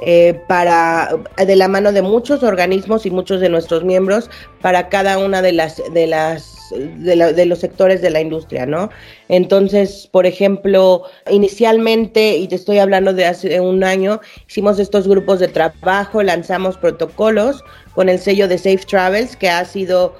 eh, 0.00 0.40
para 0.48 1.10
de 1.36 1.56
la 1.56 1.68
mano 1.68 1.92
de 1.92 2.02
muchos 2.02 2.42
organismos 2.42 3.04
y 3.06 3.10
muchos 3.10 3.40
de 3.40 3.48
nuestros 3.48 3.84
miembros 3.84 4.30
para 4.60 4.88
cada 4.88 5.18
una 5.18 5.42
de 5.42 5.52
las 5.52 5.82
de 5.92 6.06
las 6.06 6.60
de, 6.70 7.46
los 7.46 7.58
sectores 7.58 8.00
de 8.00 8.10
la 8.10 8.20
industria, 8.20 8.66
¿no? 8.66 8.90
Entonces, 9.28 10.08
por 10.10 10.26
ejemplo, 10.26 11.02
inicialmente, 11.30 12.36
y 12.36 12.48
te 12.48 12.54
estoy 12.54 12.78
hablando 12.78 13.12
de 13.12 13.26
hace 13.26 13.60
un 13.60 13.84
año, 13.84 14.20
hicimos 14.48 14.78
estos 14.78 15.08
grupos 15.08 15.40
de 15.40 15.48
trabajo, 15.48 16.22
lanzamos 16.22 16.76
protocolos 16.76 17.64
con 17.94 18.08
el 18.08 18.18
sello 18.18 18.48
de 18.48 18.58
Safe 18.58 18.84
Travels, 18.88 19.36
que 19.36 19.48
ha 19.48 19.64
sido, 19.64 20.14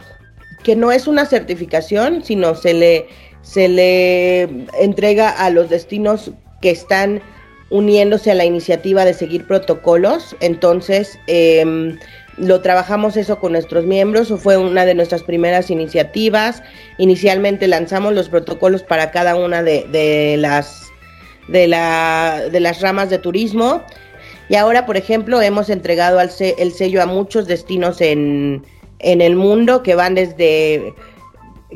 que 0.63 0.77
no 0.77 0.93
es 0.93 1.07
una 1.07 1.27
certificación, 1.27 2.25
sino 2.25 2.55
se 2.55 2.75
le, 2.75 3.07
se 3.43 3.69
le 3.69 4.43
entrega 4.79 5.31
a 5.31 5.51
los 5.51 5.71
destinos 5.71 6.33
que 6.61 6.71
están 6.71 7.23
uniéndose 7.71 8.33
a 8.33 8.35
la 8.35 8.45
iniciativa 8.45 9.05
de 9.05 9.15
seguir 9.15 9.47
protocolos. 9.47 10.37
Entonces, 10.41 11.19
em, 11.27 11.99
lo 12.37 12.61
trabajamos 12.61 13.17
eso 13.17 13.39
con 13.39 13.53
nuestros 13.53 13.85
miembros, 13.87 14.33
fue 14.43 14.57
una 14.57 14.85
de 14.85 14.95
nuestras 14.95 15.23
primeras 15.23 15.71
iniciativas. 15.71 16.63
Inicialmente 16.99 17.69
lanzamos 17.69 18.15
los 18.15 18.29
protocolos 18.29 18.83
para 18.83 19.11
cada 19.11 19.37
una 19.37 19.63
de, 19.63 20.37
las 20.39 20.89
de, 21.49 21.69
la, 21.69 22.43
de 22.51 22.61
las 22.61 22.81
ramas 22.81 23.11
de 23.11 23.19
turismo. 23.19 23.83
Y 24.49 24.57
ahora, 24.57 24.85
por 24.85 24.97
ejemplo, 24.97 25.41
hemos 25.41 25.71
entregado 25.71 26.21
el 26.21 26.73
sello 26.73 27.03
a 27.03 27.07
muchos 27.07 27.47
destinos 27.47 28.01
en, 28.01 28.65
en 28.99 29.21
el 29.21 29.37
mundo 29.37 29.83
que 29.83 29.95
van 29.95 30.15
desde 30.15 30.93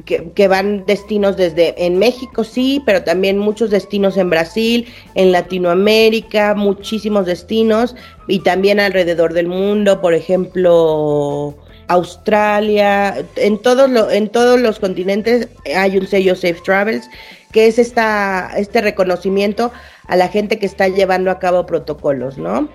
que, 0.04 0.48
van 0.48 0.84
destinos 0.86 1.36
desde 1.36 1.86
en 1.86 1.98
México, 1.98 2.44
sí, 2.44 2.82
pero 2.84 3.04
también 3.04 3.38
muchos 3.38 3.70
destinos 3.70 4.16
en 4.16 4.30
Brasil, 4.30 4.92
en 5.14 5.32
Latinoamérica, 5.32 6.54
muchísimos 6.54 7.26
destinos 7.26 7.94
y 8.26 8.40
también 8.40 8.80
alrededor 8.80 9.32
del 9.32 9.46
mundo, 9.46 10.00
por 10.00 10.14
ejemplo, 10.14 11.54
Australia, 11.88 13.24
en 13.36 13.58
todos, 13.58 13.88
lo, 13.88 14.10
en 14.10 14.28
todos 14.28 14.60
los 14.60 14.78
continentes 14.80 15.48
hay 15.76 15.96
un 15.96 16.06
sello 16.06 16.34
Safe 16.34 16.60
Travels, 16.64 17.08
que 17.52 17.68
es 17.68 17.78
esta, 17.78 18.50
este 18.56 18.80
reconocimiento 18.80 19.72
a 20.08 20.16
la 20.16 20.28
gente 20.28 20.58
que 20.58 20.66
está 20.66 20.88
llevando 20.88 21.30
a 21.30 21.38
cabo 21.38 21.66
protocolos, 21.66 22.36
¿no? 22.36 22.68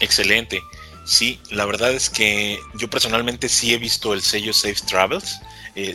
Excelente. 0.00 0.60
Sí, 1.06 1.38
la 1.50 1.66
verdad 1.66 1.92
es 1.92 2.10
que 2.10 2.58
yo 2.74 2.90
personalmente 2.90 3.48
sí 3.48 3.72
he 3.72 3.78
visto 3.78 4.12
el 4.12 4.22
sello 4.22 4.52
Safe 4.52 4.80
Travels. 4.88 5.40
Eh, 5.76 5.94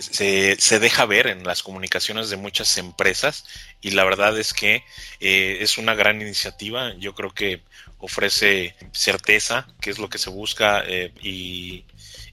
se, 0.58 0.80
deja 0.80 1.06
ver 1.06 1.28
en 1.28 1.44
las 1.44 1.64
comunicaciones 1.64 2.30
de 2.30 2.38
muchas 2.38 2.78
empresas 2.78 3.46
y 3.82 3.92
la 3.92 4.06
verdad 4.06 4.38
es 4.40 4.54
que 4.54 4.84
eh, 5.20 5.58
es 5.60 5.78
una 5.78 5.96
gran 5.96 6.22
iniciativa. 6.22 6.94
Yo 6.98 7.14
creo 7.14 7.34
que 7.34 7.62
ofrece 7.98 8.76
certeza, 8.94 9.68
que 9.82 9.90
es 9.90 10.00
lo 10.00 10.08
que 10.10 10.18
se 10.18 10.30
busca 10.30 10.82
eh, 10.88 11.12
y 11.22 11.84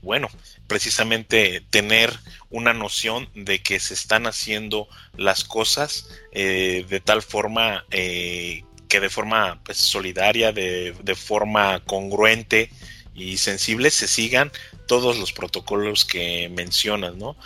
bueno, 0.01 0.29
precisamente 0.69 1.63
tener 1.71 2.17
una 2.49 2.75
noción 2.75 3.29
de 3.35 3.61
que 3.61 3.81
se 3.81 3.95
están 3.95 4.29
haciendo 4.29 4.89
las 5.17 5.43
cosas 5.43 6.09
de 6.33 7.03
tal 7.05 7.23
forma 7.23 7.85
que 7.91 8.65
de 8.89 9.11
forma 9.11 9.61
pues, 9.65 9.79
solidaria, 9.79 10.53
de, 10.53 10.95
de 11.03 11.15
forma 11.15 11.81
congruente 11.85 12.71
y 13.15 13.37
sensible 13.37 13.91
se 13.91 14.09
sigan 14.09 14.51
todos 14.87 15.19
los 15.19 15.33
protocolos 15.33 16.05
que 16.05 16.49
mencionas, 16.49 17.15
¿no? 17.17 17.37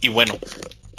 Y 0.00 0.08
bueno, 0.08 0.38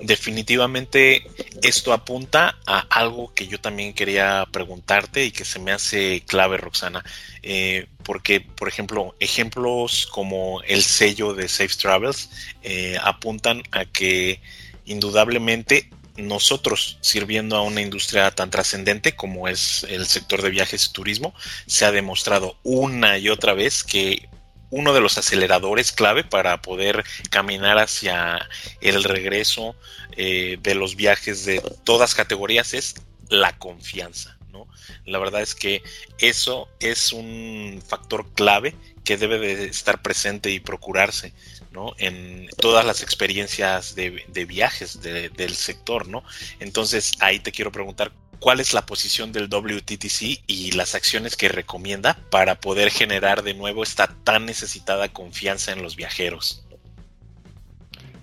definitivamente 0.02 1.28
esto 1.62 1.94
apunta 1.94 2.58
a 2.66 2.80
algo 2.90 3.34
que 3.34 3.48
yo 3.48 3.60
también 3.60 3.94
quería 3.94 4.48
preguntarte 4.52 5.26
y 5.26 5.32
que 5.32 5.46
se 5.46 5.60
me 5.60 5.72
hace 5.72 6.24
clave, 6.26 6.58
Roxana, 6.58 7.04
eh, 7.44 7.88
porque, 8.04 8.42
por 8.42 8.68
ejemplo, 8.68 9.16
ejemplos 9.20 10.08
como 10.08 10.62
el 10.64 10.84
sello 10.84 11.34
de 11.34 11.48
Safe 11.48 11.76
Travels 11.76 12.30
eh, 12.64 12.98
apuntan 13.02 13.64
a 13.72 13.86
que 13.86 14.42
indudablemente 14.86 15.90
nosotros 16.28 16.98
sirviendo 17.02 17.56
a 17.56 17.62
una 17.62 17.82
industria 17.82 18.32
tan 18.32 18.50
trascendente 18.50 19.16
como 19.16 19.48
es 19.48 19.86
el 19.90 20.06
sector 20.06 20.42
de 20.42 20.50
viajes 20.50 20.86
y 20.86 20.94
turismo, 20.94 21.34
se 21.68 21.86
ha 21.86 21.92
demostrado 21.92 22.58
una 22.64 23.18
y 23.18 23.30
otra 23.30 23.54
vez 23.54 23.84
que 23.84 24.30
uno 24.72 24.94
de 24.94 25.02
los 25.02 25.18
aceleradores 25.18 25.92
clave 25.92 26.24
para 26.24 26.62
poder 26.62 27.04
caminar 27.30 27.78
hacia 27.78 28.40
el 28.80 29.04
regreso 29.04 29.76
eh, 30.16 30.58
de 30.62 30.76
los 30.76 30.96
viajes 30.96 31.46
de 31.46 31.62
todas 31.84 32.16
categorías 32.16 32.74
es 32.74 32.96
la 33.30 33.58
confianza. 33.58 34.38
¿no? 34.50 34.68
La 35.06 35.20
verdad 35.20 35.42
es 35.42 35.56
que 35.56 35.84
eso 36.20 36.70
es 36.80 37.12
un 37.12 37.84
factor 37.86 38.34
clave 38.34 38.76
que 39.04 39.18
debe 39.18 39.40
de 39.40 39.66
estar 39.66 40.02
presente 40.02 40.52
y 40.52 40.60
procurarse 40.60 41.34
¿no? 41.72 41.94
en 41.98 42.48
todas 42.58 42.86
las 42.86 43.02
experiencias 43.02 43.96
de, 43.96 44.46
viajes 44.46 45.02
del 45.02 45.56
sector. 45.56 46.08
¿no? 46.08 46.24
Entonces 46.60 47.14
ahí 47.20 47.40
te 47.40 47.52
quiero 47.52 47.72
preguntar 47.72 48.12
cuál 48.40 48.60
es 48.60 48.74
la 48.74 48.86
posición 48.86 49.32
del 49.32 49.48
WTTC 49.48 50.44
y 50.48 50.72
las 50.72 50.96
acciones 50.96 51.36
que 51.36 51.48
recomienda 51.48 52.18
para 52.30 52.56
poder 52.56 52.90
generar 52.90 53.44
de 53.44 53.54
nuevo 53.54 53.84
esta 53.84 54.16
tan 54.24 54.46
necesitada 54.46 55.10
confianza 55.10 55.72
en 55.72 55.82
los 55.82 55.96
viajeros. 55.96 56.66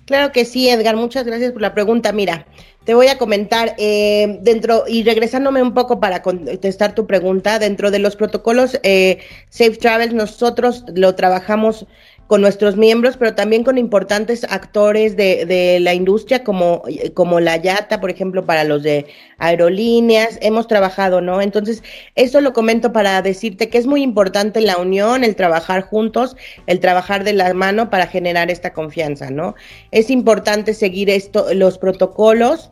Claro 0.04 0.32
que 0.32 0.44
sí, 0.44 0.68
Edgar, 0.70 0.96
muchas 0.96 1.24
gracias 1.24 1.52
por 1.52 1.60
la 1.60 1.74
pregunta. 1.74 2.12
Mira, 2.12 2.46
te 2.84 2.94
voy 2.94 3.08
a 3.08 3.18
comentar 3.18 3.74
eh, 3.76 4.38
dentro 4.40 4.84
y 4.88 5.04
regresándome 5.04 5.62
un 5.62 5.74
poco 5.74 6.00
para 6.00 6.22
contestar 6.22 6.94
tu 6.94 7.06
pregunta, 7.06 7.58
dentro 7.58 7.90
de 7.90 7.98
los 7.98 8.16
protocolos 8.16 8.80
eh, 8.82 9.18
Safe 9.50 9.76
Travels 9.76 10.14
nosotros 10.14 10.84
lo 10.94 11.14
trabajamos 11.14 11.86
con 12.28 12.42
nuestros 12.42 12.76
miembros, 12.76 13.16
pero 13.16 13.34
también 13.34 13.64
con 13.64 13.78
importantes 13.78 14.44
actores 14.44 15.16
de, 15.16 15.46
de, 15.46 15.80
la 15.80 15.94
industria 15.94 16.44
como, 16.44 16.82
como 17.14 17.40
la 17.40 17.56
YATA, 17.56 18.00
por 18.00 18.10
ejemplo, 18.10 18.44
para 18.44 18.64
los 18.64 18.82
de 18.82 19.06
aerolíneas, 19.38 20.38
hemos 20.42 20.68
trabajado, 20.68 21.22
¿no? 21.22 21.40
Entonces, 21.40 21.82
eso 22.16 22.42
lo 22.42 22.52
comento 22.52 22.92
para 22.92 23.22
decirte 23.22 23.70
que 23.70 23.78
es 23.78 23.86
muy 23.86 24.02
importante 24.02 24.60
la 24.60 24.76
unión, 24.76 25.24
el 25.24 25.36
trabajar 25.36 25.82
juntos, 25.82 26.36
el 26.66 26.80
trabajar 26.80 27.24
de 27.24 27.32
la 27.32 27.54
mano 27.54 27.88
para 27.88 28.06
generar 28.06 28.50
esta 28.50 28.74
confianza, 28.74 29.30
¿no? 29.30 29.54
Es 29.90 30.10
importante 30.10 30.74
seguir 30.74 31.08
esto, 31.08 31.46
los 31.54 31.78
protocolos 31.78 32.70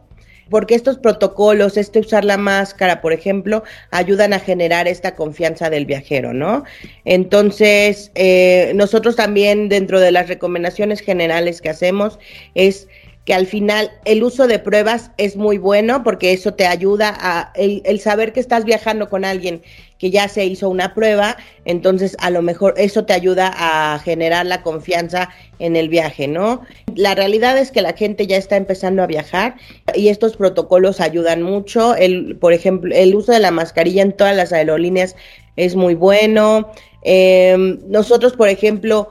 porque 0.50 0.74
estos 0.74 0.98
protocolos, 0.98 1.76
este 1.76 1.98
usar 1.98 2.24
la 2.24 2.36
máscara, 2.36 3.00
por 3.00 3.12
ejemplo, 3.12 3.64
ayudan 3.90 4.32
a 4.32 4.38
generar 4.38 4.86
esta 4.88 5.14
confianza 5.14 5.70
del 5.70 5.86
viajero, 5.86 6.32
¿no? 6.32 6.64
Entonces, 7.04 8.10
eh, 8.14 8.72
nosotros 8.74 9.16
también 9.16 9.68
dentro 9.68 10.00
de 10.00 10.12
las 10.12 10.28
recomendaciones 10.28 11.00
generales 11.00 11.60
que 11.60 11.70
hacemos 11.70 12.18
es 12.54 12.88
que 13.26 13.34
al 13.34 13.46
final 13.46 13.90
el 14.04 14.22
uso 14.22 14.46
de 14.46 14.60
pruebas 14.60 15.10
es 15.18 15.36
muy 15.36 15.58
bueno 15.58 16.04
porque 16.04 16.32
eso 16.32 16.54
te 16.54 16.64
ayuda 16.64 17.12
a 17.12 17.52
el, 17.56 17.98
saber 17.98 18.32
que 18.32 18.38
estás 18.38 18.64
viajando 18.64 19.10
con 19.10 19.24
alguien 19.24 19.62
que 19.98 20.12
ya 20.12 20.28
se 20.28 20.44
hizo 20.44 20.68
una 20.68 20.94
prueba, 20.94 21.36
entonces 21.64 22.16
a 22.20 22.30
lo 22.30 22.40
mejor 22.40 22.74
eso 22.76 23.04
te 23.04 23.14
ayuda 23.14 23.52
a 23.56 23.98
generar 23.98 24.46
la 24.46 24.62
confianza 24.62 25.30
en 25.58 25.74
el 25.74 25.88
viaje, 25.88 26.28
¿no? 26.28 26.62
La 26.94 27.16
realidad 27.16 27.58
es 27.58 27.72
que 27.72 27.82
la 27.82 27.94
gente 27.94 28.28
ya 28.28 28.36
está 28.36 28.56
empezando 28.56 29.02
a 29.02 29.06
viajar 29.06 29.56
y 29.94 30.08
estos 30.08 30.36
protocolos 30.36 31.00
ayudan 31.00 31.42
mucho. 31.42 31.96
El, 31.96 32.36
por 32.36 32.52
ejemplo, 32.52 32.94
el 32.94 33.14
uso 33.14 33.32
de 33.32 33.40
la 33.40 33.50
mascarilla 33.50 34.02
en 34.02 34.12
todas 34.12 34.36
las 34.36 34.52
aerolíneas 34.52 35.16
es 35.56 35.74
muy 35.74 35.94
bueno. 35.94 36.70
Em, 37.02 37.80
nosotros, 37.88 38.34
por 38.34 38.48
ejemplo, 38.48 39.08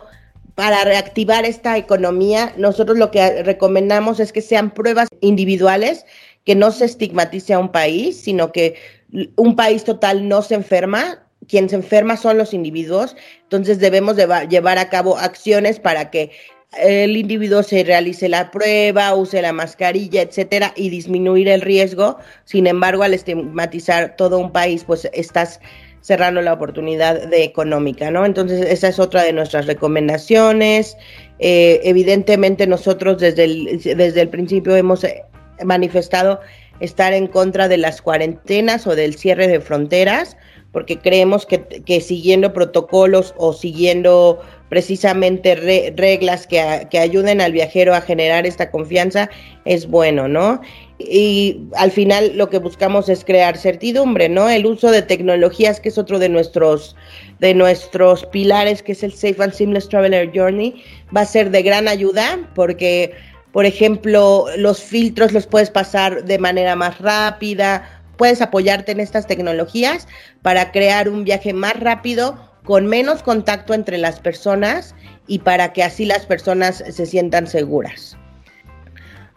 para 0.55 0.83
reactivar 0.85 1.45
esta 1.45 1.77
economía, 1.77 2.53
nosotros 2.57 2.97
lo 2.97 3.11
que 3.11 3.43
recomendamos 3.43 4.19
es 4.19 4.31
que 4.31 4.41
sean 4.41 4.73
pruebas 4.73 5.09
individuales, 5.19 6.05
que 6.45 6.55
no 6.55 6.71
se 6.71 6.85
estigmatice 6.85 7.53
a 7.53 7.59
un 7.59 7.71
país, 7.71 8.19
sino 8.19 8.51
que 8.51 8.75
un 9.35 9.55
país 9.55 9.83
total 9.83 10.27
no 10.27 10.41
se 10.41 10.55
enferma, 10.55 11.27
quien 11.47 11.69
se 11.69 11.75
enferma 11.75 12.17
son 12.17 12.37
los 12.37 12.53
individuos, 12.53 13.15
entonces 13.43 13.79
debemos 13.79 14.15
de 14.15 14.27
llevar 14.49 14.77
a 14.77 14.89
cabo 14.89 15.17
acciones 15.17 15.79
para 15.79 16.09
que 16.09 16.31
el 16.79 17.15
individuo 17.15 17.63
se 17.63 17.83
realice 17.83 18.27
la 18.29 18.51
prueba, 18.51 19.13
use 19.15 19.41
la 19.41 19.53
mascarilla, 19.53 20.21
etcétera, 20.21 20.73
y 20.75 20.89
disminuir 20.89 21.47
el 21.47 21.61
riesgo. 21.61 22.17
Sin 22.43 22.67
embargo, 22.67 23.03
al 23.03 23.13
estigmatizar 23.13 24.15
todo 24.17 24.39
un 24.39 24.51
país, 24.51 24.83
pues 24.85 25.07
estás 25.13 25.59
cerrando 26.05 26.39
la 26.43 26.53
oportunidad 26.53 27.29
de 27.29 27.43
económica, 27.43 28.11
¿no? 28.11 28.27
Entonces, 28.27 28.61
esa 28.69 28.89
es 28.89 28.99
otra 28.99 29.23
de 29.23 29.33
nuestras 29.33 29.65
recomendaciones. 29.65 30.95
Eh, 31.39 31.81
evidentemente, 31.83 32.67
nosotros 32.67 33.17
desde 33.17 33.45
el, 33.45 33.81
desde 33.81 34.21
el 34.21 34.29
principio 34.29 34.75
hemos 34.75 35.03
eh, 35.03 35.23
manifestado 35.63 36.41
estar 36.79 37.13
en 37.13 37.25
contra 37.25 37.67
de 37.67 37.77
las 37.77 38.03
cuarentenas 38.03 38.85
o 38.85 38.95
del 38.95 39.15
cierre 39.15 39.47
de 39.47 39.59
fronteras, 39.59 40.37
porque 40.75 40.99
creemos 40.99 41.45
que, 41.45 42.01
siguiendo 42.01 42.51
protocolos 42.51 43.33
o 43.37 43.53
siguiendo 43.53 44.41
precisamente 44.67 45.55
reglas 45.95 46.47
que, 46.47 46.85
que, 46.91 46.99
ayuden 46.99 47.39
al 47.39 47.53
viajero 47.53 47.95
a 47.95 48.01
generar 48.01 48.45
esta 48.45 48.71
confianza 48.71 49.29
es 49.63 49.87
bueno, 49.87 50.27
¿no? 50.27 50.59
y 50.97 51.61
al 51.77 51.91
final 51.91 52.33
lo 52.35 52.49
que 52.49 52.59
buscamos 52.59 53.07
es 53.07 53.23
crear 53.23 53.55
certidumbre, 53.55 54.27
¿no? 54.27 54.49
El 54.49 54.65
uso 54.65 54.91
de 54.91 55.01
tecnologías, 55.01 55.79
que 55.79 55.87
es 55.87 55.97
otro 55.97 56.19
de 56.19 56.27
nuestros, 56.27 56.97
de 57.39 57.53
nuestros 57.53 58.25
pilares, 58.25 58.83
que 58.83 58.91
es 58.91 59.01
el 59.01 59.13
Safe 59.13 59.41
and 59.41 59.53
Seamless 59.53 59.87
Traveler 59.87 60.29
Journey, 60.35 60.83
va 61.15 61.21
a 61.21 61.25
ser 61.25 61.51
de 61.51 61.63
gran 61.63 61.87
ayuda 61.87 62.49
porque, 62.53 63.13
por 63.53 63.65
ejemplo, 63.65 64.47
los 64.57 64.81
filtros 64.81 65.31
los 65.31 65.47
puedes 65.47 65.69
pasar 65.69 66.25
de 66.25 66.37
manera 66.37 66.75
más 66.75 66.99
rápida, 66.99 67.94
puedes 68.17 68.41
apoyarte 68.41 68.91
en 68.91 68.99
estas 68.99 69.27
tecnologías 69.27 70.07
para 70.41 70.71
crear 70.71 71.09
un 71.09 71.23
viaje 71.23 71.53
más 71.53 71.79
rápido, 71.79 72.37
con 72.63 72.87
menos 72.87 73.23
contacto 73.23 73.73
entre 73.73 73.97
las 73.97 74.19
personas 74.19 74.95
y 75.27 75.39
para 75.39 75.73
que 75.73 75.83
así 75.83 76.05
las 76.05 76.25
personas 76.25 76.83
se 76.87 77.05
sientan 77.05 77.47
seguras. 77.47 78.17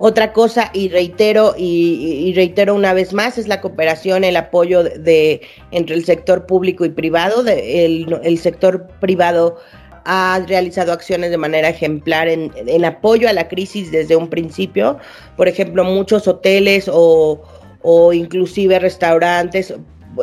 Otra 0.00 0.32
cosa, 0.32 0.70
y 0.72 0.90
reitero, 0.90 1.54
y, 1.58 2.32
reitero 2.36 2.76
una 2.76 2.92
vez 2.92 3.12
más, 3.12 3.36
es 3.36 3.48
la 3.48 3.60
cooperación, 3.60 4.22
el 4.22 4.36
apoyo 4.36 4.84
de, 4.84 5.40
entre 5.72 5.96
el 5.96 6.04
sector 6.04 6.46
público 6.46 6.84
y 6.84 6.90
privado. 6.90 7.44
El, 7.44 8.38
sector 8.38 8.86
privado 9.00 9.58
ha 10.04 10.40
realizado 10.46 10.92
acciones 10.92 11.30
de 11.32 11.36
manera 11.36 11.68
ejemplar 11.68 12.28
en, 12.28 12.52
en, 12.54 12.84
apoyo 12.84 13.28
a 13.28 13.32
la 13.32 13.48
crisis 13.48 13.90
desde 13.90 14.14
un 14.14 14.30
principio. 14.30 14.98
Por 15.36 15.48
ejemplo, 15.48 15.82
muchos 15.82 16.28
hoteles 16.28 16.88
o, 16.90 17.42
o 17.82 18.12
inclusive 18.12 18.78
restaurantes 18.78 19.74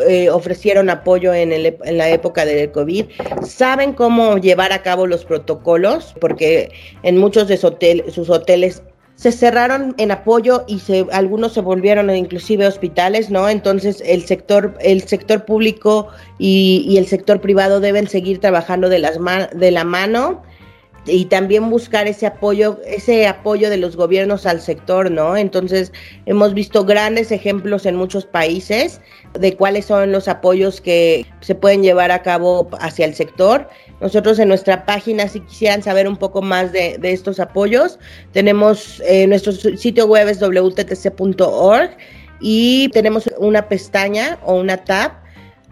eh, 0.08 0.30
ofrecieron 0.30 0.90
apoyo 0.90 1.34
en, 1.34 1.54
el, 1.54 1.78
en, 1.84 1.98
la 1.98 2.10
época 2.10 2.44
del 2.44 2.72
COVID, 2.72 3.06
saben 3.44 3.94
cómo 3.94 4.38
llevar 4.38 4.74
a 4.74 4.82
cabo 4.82 5.08
los 5.08 5.24
protocolos, 5.24 6.14
porque 6.20 6.72
en 7.04 7.18
muchos 7.18 7.48
de 7.48 7.58
sus 7.58 8.30
hoteles 8.30 8.84
se 9.16 9.32
cerraron 9.32 9.96
en 9.98 10.12
apoyo 10.12 10.66
y 10.68 10.80
se, 10.80 11.06
algunos 11.12 11.54
se 11.54 11.62
volvieron 11.62 12.14
inclusive 12.14 12.68
hospitales, 12.68 13.30
¿no? 13.30 13.48
Entonces 13.48 14.04
el 14.06 14.26
sector, 14.26 14.74
el 14.82 15.04
sector 15.04 15.46
público 15.46 16.10
y, 16.38 16.96
el 16.98 17.08
sector 17.08 17.40
privado 17.40 17.80
deben 17.80 18.08
seguir 18.08 18.40
trabajando 18.40 18.90
de, 18.90 19.00
las 19.00 19.18
de 19.56 19.72
la 19.72 19.86
mano 19.86 20.44
y 21.08 21.26
también 21.26 21.70
buscar 21.70 22.08
ese 22.08 22.26
apoyo, 22.26 22.80
ese 22.86 23.28
apoyo 23.28 23.70
de 23.70 23.78
los 23.78 23.96
gobiernos 23.96 24.46
al 24.46 24.62
sector, 24.62 25.12
¿no? 25.12 25.38
Entonces, 25.38 25.92
hemos 26.26 26.54
visto 26.54 26.84
grandes 26.86 27.32
ejemplos 27.32 27.86
en 27.86 27.96
muchos 27.96 28.26
países 28.26 29.02
de 29.40 29.56
cuáles 29.56 29.86
son 29.86 30.12
los 30.12 30.28
apoyos 30.28 30.82
que 30.82 31.26
se 31.42 31.56
pueden 31.56 31.84
llevar 31.84 32.12
a 32.12 32.24
cabo 32.24 32.68
hacia 32.80 33.06
el 33.06 33.14
sector. 33.14 33.70
Nosotros 34.02 34.40
en 34.40 34.48
nuestra 34.48 34.86
página, 34.86 35.28
si 35.28 35.42
quisieran 35.42 35.84
saber 35.84 36.08
un 36.08 36.18
poco 36.18 36.42
más 36.42 36.72
de, 36.72 36.98
estos 37.04 37.40
apoyos, 37.40 38.00
tenemos 38.32 39.02
eh, 39.06 39.28
nuestro 39.28 39.52
sitio 39.54 40.08
web 40.08 40.28
es 40.28 40.40
wttc.org 40.40 41.92
y 42.40 42.90
tenemos 42.90 43.30
una 43.38 43.68
pestaña 43.68 44.40
o 44.44 44.56
una 44.56 44.78
tab 44.84 45.25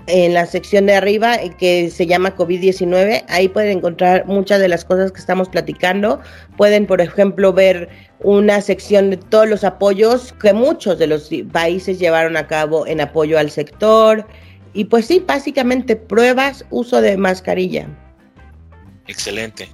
en 0.08 0.34
la 0.34 0.46
sección 0.46 0.86
de 0.86 0.96
arriba 0.96 1.36
eh, 1.36 1.52
que 1.58 1.90
se 1.90 2.06
llama 2.06 2.36
COVID-19. 2.36 3.24
Ahí 3.30 3.48
pueden 3.48 3.78
encontrar 3.78 4.26
muchas 4.26 4.60
de 4.60 4.68
las 4.68 4.84
cosas 4.86 5.12
que 5.12 5.20
estamos 5.20 5.50
platicando. 5.50 6.22
Pueden, 6.58 6.86
por 6.86 7.02
ejemplo, 7.02 7.54
ver 7.54 7.90
una 8.20 8.62
sección 8.62 9.10
de 9.10 9.18
todos 9.18 9.48
los 9.48 9.64
apoyos 9.64 10.34
que 10.34 10.54
muchos 10.54 11.00
de 11.00 11.08
los 11.08 11.30
países 11.52 12.00
llevaron 12.00 12.38
a 12.38 12.48
cabo 12.48 12.86
en 12.88 13.02
apoyo 13.02 13.40
al 13.40 13.50
sector. 13.50 14.28
Y 14.74 14.86
pues 14.86 15.06
sí, 15.06 15.24
básicamente 15.26 15.96
pruebas, 15.96 16.66
uso 16.70 17.02
de 17.02 17.16
mascarilla. 17.18 17.88
Excelente. 19.08 19.70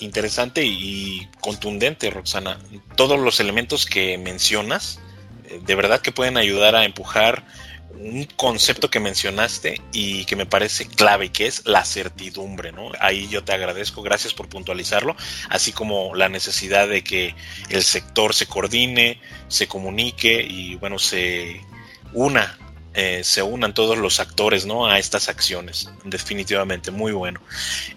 Interesante 0.00 0.64
y 0.64 1.28
contundente, 1.40 2.10
Roxana. 2.10 2.58
Todos 2.96 3.20
los 3.20 3.38
elementos 3.38 3.86
que 3.86 4.18
mencionas, 4.18 4.98
eh, 5.48 5.60
de 5.64 5.74
verdad 5.74 6.00
que 6.00 6.10
pueden 6.10 6.36
ayudar 6.36 6.74
a 6.74 6.84
empujar 6.84 7.44
un 7.98 8.24
concepto 8.36 8.90
que 8.90 9.00
mencionaste 9.00 9.80
y 9.92 10.24
que 10.24 10.36
me 10.36 10.46
parece 10.46 10.86
clave, 10.86 11.30
que 11.30 11.46
es 11.46 11.62
la 11.66 11.84
certidumbre, 11.84 12.72
¿no? 12.72 12.90
Ahí 13.00 13.28
yo 13.28 13.44
te 13.44 13.52
agradezco, 13.52 14.02
gracias 14.02 14.34
por 14.34 14.48
puntualizarlo, 14.48 15.16
así 15.48 15.72
como 15.72 16.14
la 16.14 16.28
necesidad 16.28 16.88
de 16.88 17.04
que 17.04 17.34
el 17.68 17.82
sector 17.82 18.34
se 18.34 18.46
coordine, 18.46 19.20
se 19.48 19.68
comunique 19.68 20.42
y, 20.42 20.76
bueno, 20.76 20.98
se 20.98 21.60
una 22.12 22.58
eh, 22.94 23.22
se 23.24 23.42
unan 23.42 23.74
todos 23.74 23.96
los 23.96 24.20
actores 24.20 24.66
¿no? 24.66 24.86
a 24.86 24.98
estas 24.98 25.28
acciones. 25.28 25.90
Definitivamente, 26.04 26.90
muy 26.90 27.12
bueno. 27.12 27.40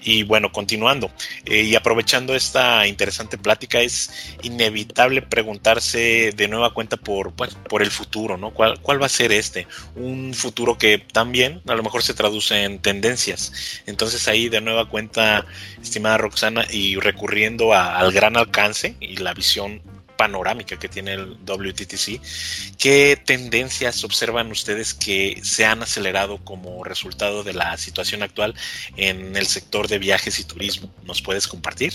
Y 0.02 0.24
bueno, 0.24 0.52
continuando 0.52 1.12
eh, 1.46 1.64
y 1.64 1.76
aprovechando 1.76 2.36
esta 2.36 2.88
interesante 2.88 3.38
plática, 3.38 3.82
es 3.82 4.36
inevitable 4.44 5.22
preguntarse 5.22 6.32
de 6.36 6.48
nueva 6.48 6.74
cuenta 6.74 6.98
por, 6.98 7.34
por 7.34 7.82
el 7.82 7.92
futuro, 7.92 8.38
¿no? 8.38 8.52
¿Cuál, 8.52 8.80
¿Cuál 8.82 9.02
va 9.02 9.08
a 9.08 9.10
ser 9.10 9.32
este? 9.32 9.68
Un 9.96 10.34
futuro 10.34 10.78
que 10.78 10.98
también 10.98 11.62
a 11.68 11.76
lo 11.76 11.84
mejor 11.84 12.04
se 12.04 12.14
traduce 12.14 12.64
en 12.64 12.80
tendencias. 12.80 13.82
Entonces 13.86 14.28
ahí 14.28 14.50
de 14.50 14.62
nueva 14.62 14.90
cuenta, 14.90 15.46
estimada 15.82 16.18
Roxana, 16.18 16.66
y 16.70 16.96
recurriendo 16.96 17.74
al 17.74 18.12
gran 18.12 18.38
alcance 18.38 18.96
y 19.00 19.18
la 19.18 19.34
visión 19.34 19.82
panorámica 20.18 20.78
que 20.78 20.88
tiene 20.88 21.14
el 21.14 21.38
WTTC, 21.46 22.22
¿qué 22.78 23.20
tendencias 23.24 24.04
observan 24.04 24.52
ustedes 24.52 24.94
que 24.94 25.40
se 25.44 25.66
han 25.66 25.84
acelerado 25.84 26.38
como 26.44 26.84
resultado 26.84 27.44
de 27.44 27.54
la 27.54 27.78
situación 27.78 28.24
actual 28.24 28.56
en 28.98 29.36
el 29.36 29.46
sector 29.46 29.88
de 29.88 30.00
viajes 30.00 30.40
y 30.40 30.44
turismo? 30.44 30.90
¿Nos 31.04 31.22
puedes 31.22 31.48
compartir? 31.48 31.94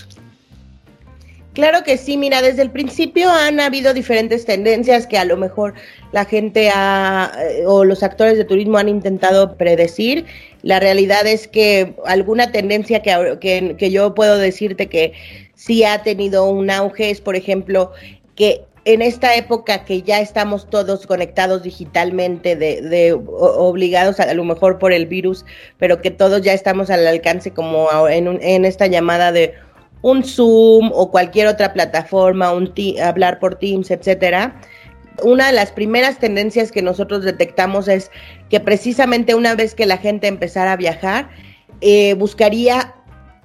Claro 1.52 1.82
que 1.82 1.96
sí, 1.98 2.16
mira, 2.16 2.42
desde 2.42 2.62
el 2.62 2.70
principio 2.70 3.28
han 3.28 3.58
habido 3.58 3.92
diferentes 3.92 4.44
tendencias 4.44 5.08
que 5.08 5.18
a 5.18 5.24
lo 5.24 5.36
mejor 5.36 5.74
la 6.12 6.24
gente 6.24 6.70
ha, 6.72 7.32
eh, 7.40 7.64
o 7.66 7.84
los 7.84 8.04
actores 8.04 8.38
de 8.38 8.44
turismo 8.44 8.78
han 8.78 8.88
intentado 8.88 9.56
predecir. 9.56 10.26
La 10.62 10.78
realidad 10.78 11.26
es 11.26 11.48
que 11.48 11.94
alguna 12.06 12.52
tendencia 12.52 13.02
que, 13.02 13.38
que, 13.40 13.74
que 13.76 13.90
yo 13.90 14.14
puedo 14.14 14.38
decirte 14.38 14.88
que 14.88 15.12
sí 15.60 15.84
ha 15.84 16.02
tenido 16.02 16.46
un 16.46 16.70
auge 16.70 17.10
es, 17.10 17.20
por 17.20 17.36
ejemplo, 17.36 17.92
que 18.34 18.64
en 18.86 19.02
esta 19.02 19.34
época 19.34 19.84
que 19.84 20.00
ya 20.00 20.20
estamos 20.20 20.70
todos 20.70 21.06
conectados 21.06 21.62
digitalmente, 21.62 22.56
de, 22.56 23.12
obligados 23.12 24.20
a, 24.20 24.32
lo 24.32 24.42
mejor 24.44 24.78
por 24.78 24.90
el 24.90 25.06
virus, 25.06 25.44
pero 25.78 26.00
que 26.00 26.10
todos 26.10 26.40
ya 26.40 26.54
estamos 26.54 26.88
al 26.88 27.06
alcance 27.06 27.50
como 27.50 27.90
en, 28.08 28.38
en 28.42 28.64
esta 28.64 28.86
llamada 28.86 29.32
de 29.32 29.52
un 30.00 30.24
Zoom 30.24 30.92
o 30.94 31.10
cualquier 31.10 31.46
otra 31.46 31.74
plataforma, 31.74 32.54
un 32.54 32.72
hablar 33.02 33.38
por 33.38 33.56
Teams, 33.56 33.90
etcétera. 33.90 34.58
Una 35.22 35.48
de 35.48 35.52
las 35.52 35.72
primeras 35.72 36.18
tendencias 36.18 36.72
que 36.72 36.80
nosotros 36.80 37.22
detectamos 37.22 37.86
es 37.86 38.10
que 38.48 38.60
precisamente 38.60 39.34
una 39.34 39.54
vez 39.54 39.74
que 39.74 39.84
la 39.84 39.98
gente 39.98 40.26
empezara 40.26 40.72
a 40.72 40.76
viajar, 40.76 41.28
eh, 41.82 42.14
buscaría 42.14 42.94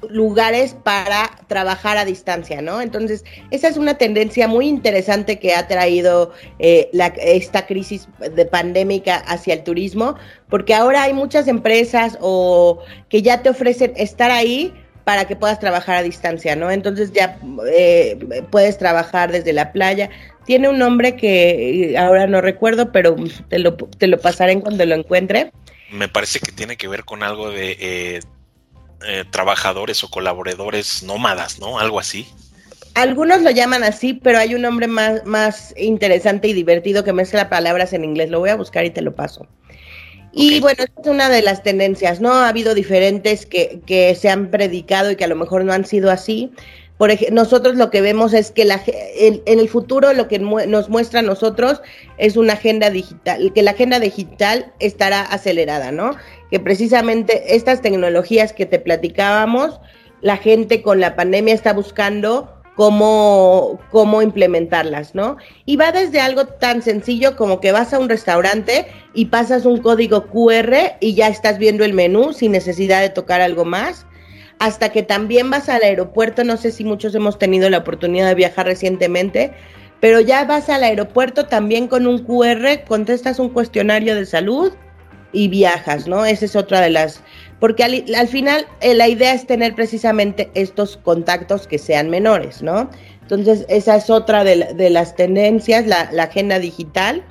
lugares 0.09 0.75
para 0.83 1.31
trabajar 1.47 1.97
a 1.97 2.05
distancia, 2.05 2.61
¿no? 2.61 2.81
Entonces, 2.81 3.23
esa 3.51 3.67
es 3.67 3.77
una 3.77 3.97
tendencia 3.97 4.47
muy 4.47 4.67
interesante 4.67 5.39
que 5.39 5.53
ha 5.53 5.67
traído 5.67 6.33
eh, 6.59 6.89
esta 7.17 7.65
crisis 7.65 8.07
de 8.19 8.45
pandémica 8.45 9.17
hacia 9.17 9.53
el 9.53 9.63
turismo, 9.63 10.15
porque 10.49 10.73
ahora 10.73 11.03
hay 11.03 11.13
muchas 11.13 11.47
empresas 11.47 12.17
o 12.21 12.79
que 13.09 13.21
ya 13.21 13.41
te 13.41 13.49
ofrecen 13.49 13.93
estar 13.95 14.31
ahí 14.31 14.73
para 15.05 15.25
que 15.25 15.35
puedas 15.35 15.59
trabajar 15.59 15.97
a 15.97 16.03
distancia, 16.03 16.55
¿no? 16.55 16.71
Entonces 16.71 17.13
ya 17.13 17.39
eh, 17.71 18.17
puedes 18.49 18.77
trabajar 18.77 19.31
desde 19.31 19.53
la 19.53 19.71
playa. 19.71 20.09
Tiene 20.45 20.67
un 20.67 20.79
nombre 20.79 21.15
que 21.15 21.95
ahora 21.97 22.27
no 22.27 22.41
recuerdo, 22.41 22.91
pero 22.91 23.15
te 23.47 23.59
lo, 23.59 23.75
te 23.75 24.07
lo 24.07 24.19
pasaré 24.19 24.59
cuando 24.59 24.85
lo 24.85 24.95
encuentre. 24.95 25.51
Me 25.91 26.07
parece 26.07 26.39
que 26.39 26.51
tiene 26.51 26.75
que 26.75 26.87
ver 26.87 27.05
con 27.05 27.21
algo 27.21 27.51
de 27.51 27.77
eh, 27.79 28.19
eh, 29.07 29.23
trabajadores 29.29 30.03
o 30.03 30.09
colaboradores 30.09 31.03
nómadas, 31.03 31.59
¿no? 31.59 31.79
Algo 31.79 31.99
así. 31.99 32.27
Algunos 32.93 33.41
lo 33.41 33.51
llaman 33.51 33.83
así, 33.83 34.13
pero 34.13 34.39
hay 34.39 34.55
un 34.55 34.61
nombre 34.61 34.87
más, 34.87 35.25
más 35.25 35.73
interesante 35.77 36.47
y 36.47 36.53
divertido 36.53 37.03
que 37.03 37.13
mezcla 37.13 37.49
palabras 37.49 37.93
en 37.93 38.05
inglés. 38.05 38.29
Lo 38.29 38.39
voy 38.39 38.49
a 38.49 38.55
buscar 38.55 38.85
y 38.85 38.89
te 38.89 39.01
lo 39.01 39.15
paso. 39.15 39.47
Y 40.31 40.59
bueno, 40.59 40.83
esta 40.83 41.01
es 41.01 41.07
una 41.07 41.29
de 41.29 41.41
las 41.41 41.63
tendencias, 41.63 42.19
¿no? 42.19 42.33
Ha 42.33 42.49
habido 42.49 42.73
diferentes 42.73 43.45
que, 43.45 43.79
que 43.85 44.15
se 44.15 44.29
han 44.29 44.51
predicado 44.51 45.11
y 45.11 45.15
que 45.15 45.23
a 45.23 45.29
lo 45.29 45.35
mejor 45.35 45.63
no 45.63 45.71
han 45.71 45.85
sido 45.85 46.11
así. 46.11 46.51
Por 46.97 47.11
ejemplo, 47.11 47.35
nosotros 47.35 47.75
lo 47.75 47.89
que 47.89 48.01
vemos 48.01 48.33
es 48.33 48.51
que 48.51 48.63
la, 48.63 48.81
en, 48.85 49.41
en 49.45 49.59
el 49.59 49.67
futuro 49.67 50.13
lo 50.13 50.27
que 50.27 50.39
nos 50.39 50.89
muestra 50.89 51.19
a 51.19 51.23
nosotros 51.23 51.81
es 52.17 52.37
una 52.37 52.53
agenda 52.53 52.89
digital, 52.89 53.51
que 53.53 53.63
la 53.63 53.71
agenda 53.71 53.99
digital 53.99 54.71
estará 54.79 55.21
acelerada, 55.21 55.91
¿no? 55.91 56.15
Que 56.49 56.59
precisamente 56.59 57.55
estas 57.55 57.81
tecnologías 57.81 58.53
que 58.53 58.65
te 58.65 58.79
platicábamos, 58.79 59.79
la 60.21 60.37
gente 60.37 60.81
con 60.81 61.01
la 61.01 61.17
pandemia 61.17 61.53
está 61.53 61.73
buscando 61.73 62.49
cómo, 62.75 63.79
cómo 63.91 64.21
implementarlas, 64.21 65.15
¿no? 65.15 65.35
Y 65.65 65.75
va 65.75 65.91
desde 65.91 66.21
algo 66.21 66.45
tan 66.45 66.81
sencillo 66.81 67.35
como 67.35 67.59
que 67.59 67.73
vas 67.73 67.93
a 67.93 67.99
un 67.99 68.07
restaurante 68.07 68.87
y 69.13 69.25
pasas 69.25 69.65
un 69.65 69.81
código 69.81 70.27
QR 70.27 70.95
y 71.01 71.15
ya 71.15 71.27
estás 71.27 71.57
viendo 71.57 71.83
el 71.83 71.93
menú 71.93 72.31
sin 72.31 72.53
necesidad 72.53 73.01
de 73.01 73.09
tocar 73.09 73.41
algo 73.41 73.65
más 73.65 74.05
hasta 74.59 74.89
que 74.89 75.03
también 75.03 75.49
vas 75.49 75.69
al 75.69 75.83
aeropuerto, 75.83 76.43
no 76.43 76.57
sé 76.57 76.71
si 76.71 76.83
muchos 76.83 77.13
hemos 77.15 77.37
tenido 77.37 77.69
la 77.69 77.79
oportunidad 77.79 78.27
de 78.27 78.35
viajar 78.35 78.65
recientemente, 78.65 79.53
pero 79.99 80.19
ya 80.19 80.45
vas 80.45 80.69
al 80.69 80.83
aeropuerto 80.83 81.45
también 81.45 81.87
con 81.87 82.07
un 82.07 82.23
QR, 82.23 82.83
contestas 82.87 83.39
un 83.39 83.49
cuestionario 83.49 84.15
de 84.15 84.25
salud 84.25 84.73
y 85.31 85.47
viajas, 85.47 86.07
¿no? 86.07 86.25
Esa 86.25 86.45
es 86.45 86.55
otra 86.55 86.81
de 86.81 86.89
las... 86.89 87.21
Porque 87.59 87.83
al, 87.83 88.27
final 88.27 88.67
eh, 88.81 88.93
la 88.93 89.07
idea 89.07 89.33
es 89.33 89.47
tener 89.47 89.73
precisamente 89.75 90.51
estos 90.53 90.97
contactos 90.97 91.67
que 91.67 91.77
sean 91.77 92.09
menores, 92.09 92.61
¿no? 92.61 92.89
Entonces, 93.21 93.65
esa 93.69 93.95
es 93.95 94.09
otra 94.09 94.43
de, 94.43 94.89
las 94.89 95.15
tendencias, 95.15 95.87
la, 95.87 96.09
la 96.11 96.23
agenda 96.23 96.59
digital 96.59 97.23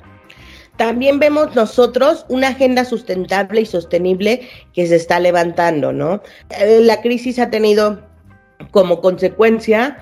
también 0.77 1.19
vemos 1.19 1.55
nosotros 1.55 2.25
una 2.27 2.49
agenda 2.49 2.85
sustentable 2.85 3.61
y 3.61 3.65
sostenible 3.65 4.41
que 4.73 4.87
se 4.87 4.95
está 4.95 5.19
levantando, 5.19 5.93
¿no? 5.93 6.21
Eh, 6.49 6.79
la 6.81 7.01
crisis 7.01 7.39
ha 7.39 7.49
tenido 7.49 8.01
como 8.71 9.01
consecuencia 9.01 9.97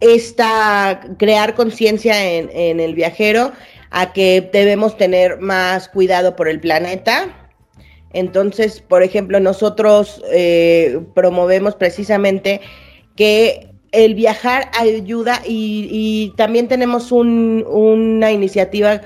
esta 0.00 1.00
crear 1.18 1.54
conciencia 1.54 2.24
en, 2.24 2.80
el 2.80 2.94
viajero 2.94 3.52
a 3.90 4.12
que 4.12 4.48
debemos 4.52 4.96
tener 4.96 5.40
más 5.40 5.88
cuidado 5.88 6.36
por 6.36 6.48
el 6.48 6.60
planeta. 6.60 7.50
Entonces, 8.12 8.80
por 8.80 9.02
ejemplo, 9.02 9.40
nosotros 9.40 10.22
eh, 10.30 11.00
promovemos 11.14 11.74
precisamente 11.74 12.60
que 13.16 13.68
el 13.90 14.14
viajar 14.14 14.70
ayuda 14.78 15.40
y, 15.44 16.32
también 16.36 16.68
tenemos 16.68 17.10
una 17.10 18.30
iniciativa 18.30 19.00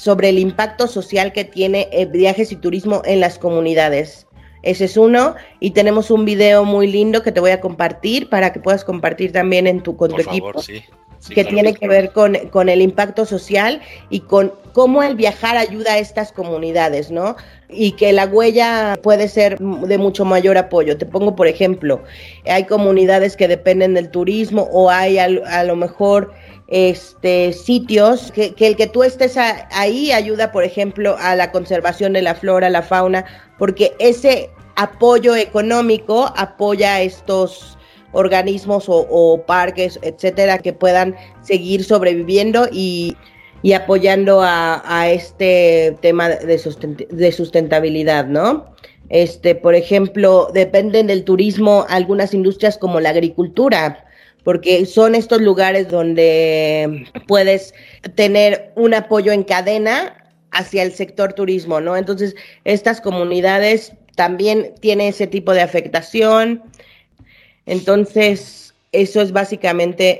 sobre 0.00 0.30
el 0.30 0.38
impacto 0.38 0.86
social 0.86 1.30
que 1.30 1.44
tiene 1.44 1.86
eh, 1.92 2.06
viajes 2.06 2.52
y 2.52 2.56
turismo 2.56 3.02
en 3.04 3.20
las 3.20 3.38
comunidades. 3.38 4.26
Ese 4.62 4.86
es 4.86 4.96
uno. 4.96 5.34
Y 5.60 5.72
tenemos 5.72 6.10
un 6.10 6.24
video 6.24 6.64
muy 6.64 6.86
lindo 6.86 7.22
que 7.22 7.32
te 7.32 7.40
voy 7.40 7.50
a 7.50 7.60
compartir 7.60 8.30
para 8.30 8.50
que 8.50 8.60
puedas 8.60 8.82
compartir 8.82 9.30
también 9.30 9.66
en 9.66 9.82
tu, 9.82 9.98
con 9.98 10.10
tu 10.10 10.22
equipo. 10.22 10.52
que 11.34 11.44
tiene 11.44 11.74
que 11.74 11.86
ver 11.86 12.12
con, 12.12 12.34
con, 12.48 12.70
el 12.70 12.80
impacto 12.80 13.26
social 13.26 13.82
y 14.08 14.20
con 14.20 14.54
cómo 14.72 15.02
el 15.02 15.16
viajar 15.16 15.58
ayuda 15.58 15.92
a 15.92 15.98
estas 15.98 16.32
comunidades, 16.32 17.10
¿no? 17.10 17.36
Y 17.68 17.92
que 17.92 18.14
la 18.14 18.24
huella 18.24 18.98
puede 19.02 19.28
ser 19.28 19.58
de 19.58 19.98
mucho 19.98 20.24
mayor 20.24 20.56
apoyo. 20.56 20.96
Te 20.96 21.04
pongo, 21.04 21.36
por 21.36 21.46
ejemplo, 21.46 22.02
hay 22.46 22.64
comunidades 22.64 23.36
que 23.36 23.48
dependen 23.48 23.92
del 23.92 24.08
turismo 24.08 24.66
o 24.72 24.88
hay 24.88 25.18
a, 25.18 25.24
a 25.24 25.64
lo 25.64 25.76
mejor 25.76 26.32
este, 26.70 27.52
sitios, 27.52 28.30
que, 28.32 28.54
el 28.58 28.76
que 28.76 28.86
tú 28.86 29.02
estés 29.02 29.36
ahí 29.36 30.12
ayuda, 30.12 30.52
por 30.52 30.64
ejemplo, 30.64 31.16
a 31.18 31.34
la 31.34 31.50
conservación 31.50 32.12
de 32.12 32.22
la 32.22 32.36
flora, 32.36 32.70
la 32.70 32.82
fauna, 32.82 33.24
porque 33.58 33.92
ese 33.98 34.50
apoyo 34.76 35.34
económico 35.34 36.32
apoya 36.36 36.94
a 36.94 37.02
estos 37.02 37.76
organismos 38.12 38.84
o, 38.88 39.42
parques, 39.46 39.98
etcétera, 40.02 40.58
que 40.58 40.72
puedan 40.72 41.16
seguir 41.42 41.84
sobreviviendo 41.84 42.68
y, 42.72 43.16
y 43.62 43.72
apoyando 43.72 44.40
a, 44.40 44.82
a, 44.84 45.10
este 45.10 45.96
tema 46.00 46.28
de, 46.28 46.60
de 47.10 47.32
sustentabilidad, 47.32 48.26
¿no? 48.26 48.74
Este, 49.10 49.56
por 49.56 49.74
ejemplo, 49.74 50.50
dependen 50.54 51.08
del 51.08 51.24
turismo 51.24 51.84
algunas 51.88 52.32
industrias 52.32 52.78
como 52.78 53.00
la 53.00 53.10
agricultura 53.10 54.04
porque 54.50 54.84
son 54.84 55.14
estos 55.14 55.40
lugares 55.40 55.88
donde 55.88 57.06
puedes 57.28 57.72
tener 58.16 58.72
un 58.74 58.94
apoyo 58.94 59.30
en 59.30 59.44
cadena 59.44 60.28
hacia 60.50 60.82
el 60.82 60.92
sector 60.92 61.34
turismo, 61.34 61.80
¿no? 61.80 61.96
Entonces, 61.96 62.34
estas 62.64 63.00
comunidades 63.00 63.92
también 64.16 64.74
tienen 64.80 65.10
ese 65.10 65.28
tipo 65.28 65.52
de 65.52 65.60
afectación. 65.60 66.64
Entonces, 67.64 68.74
eso 68.90 69.20
es 69.20 69.30
básicamente 69.30 70.18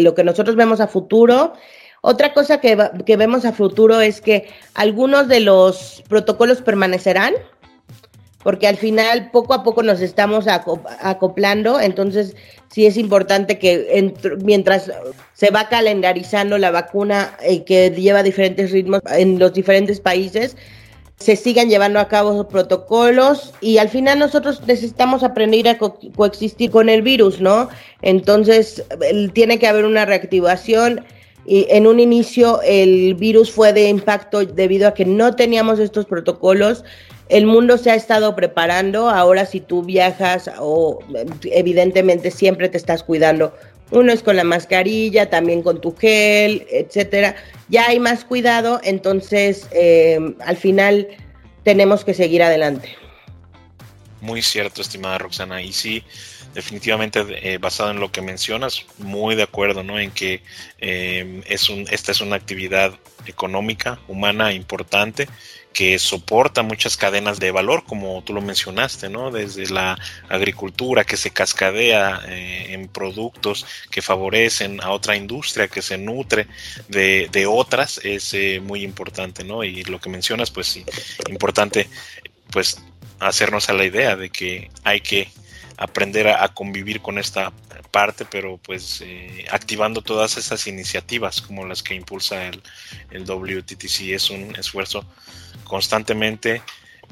lo 0.00 0.14
que 0.14 0.22
nosotros 0.22 0.54
vemos 0.54 0.80
a 0.80 0.86
futuro. 0.86 1.54
Otra 2.02 2.34
cosa 2.34 2.60
que, 2.60 2.76
que 3.06 3.16
vemos 3.16 3.46
a 3.46 3.54
futuro 3.54 4.02
es 4.02 4.20
que 4.20 4.50
algunos 4.74 5.28
de 5.28 5.40
los 5.40 6.04
protocolos 6.10 6.60
permanecerán, 6.60 7.32
porque 8.42 8.68
al 8.68 8.76
final 8.76 9.30
poco 9.30 9.54
a 9.54 9.64
poco 9.64 9.82
nos 9.82 10.02
estamos 10.02 10.44
acoplando, 10.46 11.80
entonces 11.80 12.36
sí 12.70 12.86
es 12.86 12.96
importante 12.96 13.58
que 13.58 14.12
mientras 14.42 14.90
se 15.34 15.50
va 15.50 15.68
calendarizando 15.68 16.58
la 16.58 16.70
vacuna 16.70 17.36
eh, 17.42 17.64
que 17.64 17.90
lleva 17.90 18.22
diferentes 18.22 18.70
ritmos 18.70 19.00
en 19.10 19.38
los 19.38 19.52
diferentes 19.52 20.00
países, 20.00 20.56
se 21.18 21.36
sigan 21.36 21.70
llevando 21.70 21.98
a 21.98 22.08
cabo 22.08 22.32
los 22.32 22.46
protocolos 22.46 23.54
y 23.60 23.78
al 23.78 23.88
final 23.88 24.18
nosotros 24.18 24.62
necesitamos 24.66 25.22
aprender 25.22 25.66
a 25.68 25.78
coexistir 25.78 26.70
con 26.70 26.88
el 26.88 27.02
virus, 27.02 27.40
¿no? 27.40 27.68
Entonces 28.02 28.84
tiene 29.32 29.58
que 29.58 29.66
haber 29.66 29.86
una 29.86 30.04
reactivación. 30.04 31.04
Y 31.48 31.66
en 31.70 31.86
un 31.86 32.00
inicio 32.00 32.60
el 32.62 33.14
virus 33.14 33.52
fue 33.52 33.72
de 33.72 33.88
impacto 33.88 34.44
debido 34.44 34.88
a 34.88 34.94
que 34.94 35.04
no 35.04 35.36
teníamos 35.36 35.78
estos 35.78 36.04
protocolos. 36.04 36.84
El 37.28 37.46
mundo 37.46 37.78
se 37.78 37.90
ha 37.90 37.94
estado 37.94 38.36
preparando. 38.36 39.08
Ahora 39.08 39.46
si 39.46 39.60
tú 39.60 39.82
viajas 39.82 40.50
o 40.58 41.00
evidentemente 41.44 42.30
siempre 42.30 42.68
te 42.68 42.76
estás 42.76 43.02
cuidando. 43.02 43.54
Uno 43.90 44.12
es 44.12 44.22
con 44.22 44.36
la 44.36 44.44
mascarilla, 44.44 45.30
también 45.30 45.62
con 45.62 45.80
tu 45.80 45.94
gel, 45.94 46.66
etcétera 46.70 47.36
ya 47.68 47.88
hay 47.88 47.98
más 47.98 48.24
cuidado, 48.24 48.80
entonces 48.84 49.68
eh, 49.72 50.18
al 50.40 50.56
final 50.56 51.08
tenemos 51.64 52.04
que 52.04 52.14
seguir 52.14 52.42
adelante. 52.42 52.96
Muy 54.20 54.42
cierto, 54.42 54.82
estimada 54.82 55.18
Roxana. 55.18 55.62
Y 55.62 55.72
sí, 55.72 56.02
definitivamente 56.54 57.24
eh, 57.28 57.58
basado 57.58 57.90
en 57.90 58.00
lo 58.00 58.10
que 58.12 58.22
mencionas, 58.22 58.84
muy 58.98 59.34
de 59.34 59.42
acuerdo, 59.42 59.82
¿no? 59.82 59.98
En 59.98 60.10
que 60.10 60.42
eh, 60.78 61.42
es 61.46 61.68
un, 61.68 61.86
esta 61.90 62.12
es 62.12 62.20
una 62.20 62.36
actividad 62.36 62.94
económica, 63.26 63.98
humana 64.08 64.52
importante 64.52 65.28
que 65.76 65.98
soporta 65.98 66.62
muchas 66.62 66.96
cadenas 66.96 67.38
de 67.38 67.50
valor, 67.50 67.84
como 67.84 68.22
tú 68.22 68.32
lo 68.32 68.40
mencionaste, 68.40 69.10
¿no? 69.10 69.30
Desde 69.30 69.68
la 69.68 69.98
agricultura 70.26 71.04
que 71.04 71.18
se 71.18 71.32
cascadea 71.32 72.22
eh, 72.28 72.68
en 72.70 72.88
productos 72.88 73.66
que 73.90 74.00
favorecen 74.00 74.82
a 74.82 74.90
otra 74.92 75.16
industria 75.16 75.68
que 75.68 75.82
se 75.82 75.98
nutre 75.98 76.46
de, 76.88 77.46
otras, 77.46 78.00
es 78.02 78.32
eh, 78.32 78.58
muy 78.64 78.84
importante, 78.84 79.44
¿no? 79.44 79.64
Y 79.64 79.84
lo 79.84 80.00
que 80.00 80.08
mencionas, 80.08 80.50
pues 80.50 80.66
sí, 80.66 80.82
importante, 81.28 81.90
pues 82.50 82.82
hacernos 83.20 83.68
a 83.68 83.74
la 83.74 83.84
idea 83.84 84.16
de 84.16 84.30
que 84.30 84.70
hay 84.82 85.02
que 85.02 85.28
aprender 85.76 86.28
a, 86.28 86.48
convivir 86.54 87.02
con 87.02 87.18
esta 87.18 87.52
parte, 87.96 88.26
pero 88.26 88.58
pues 88.58 89.00
eh, 89.00 89.46
activando 89.50 90.02
todas 90.02 90.36
esas 90.36 90.66
iniciativas 90.66 91.40
como 91.40 91.64
las 91.64 91.82
que 91.82 91.94
impulsa 91.94 92.46
el, 92.46 92.62
el 93.10 93.24
WTTC 93.24 94.12
es 94.12 94.28
un 94.28 94.54
esfuerzo 94.54 95.02
constantemente 95.64 96.60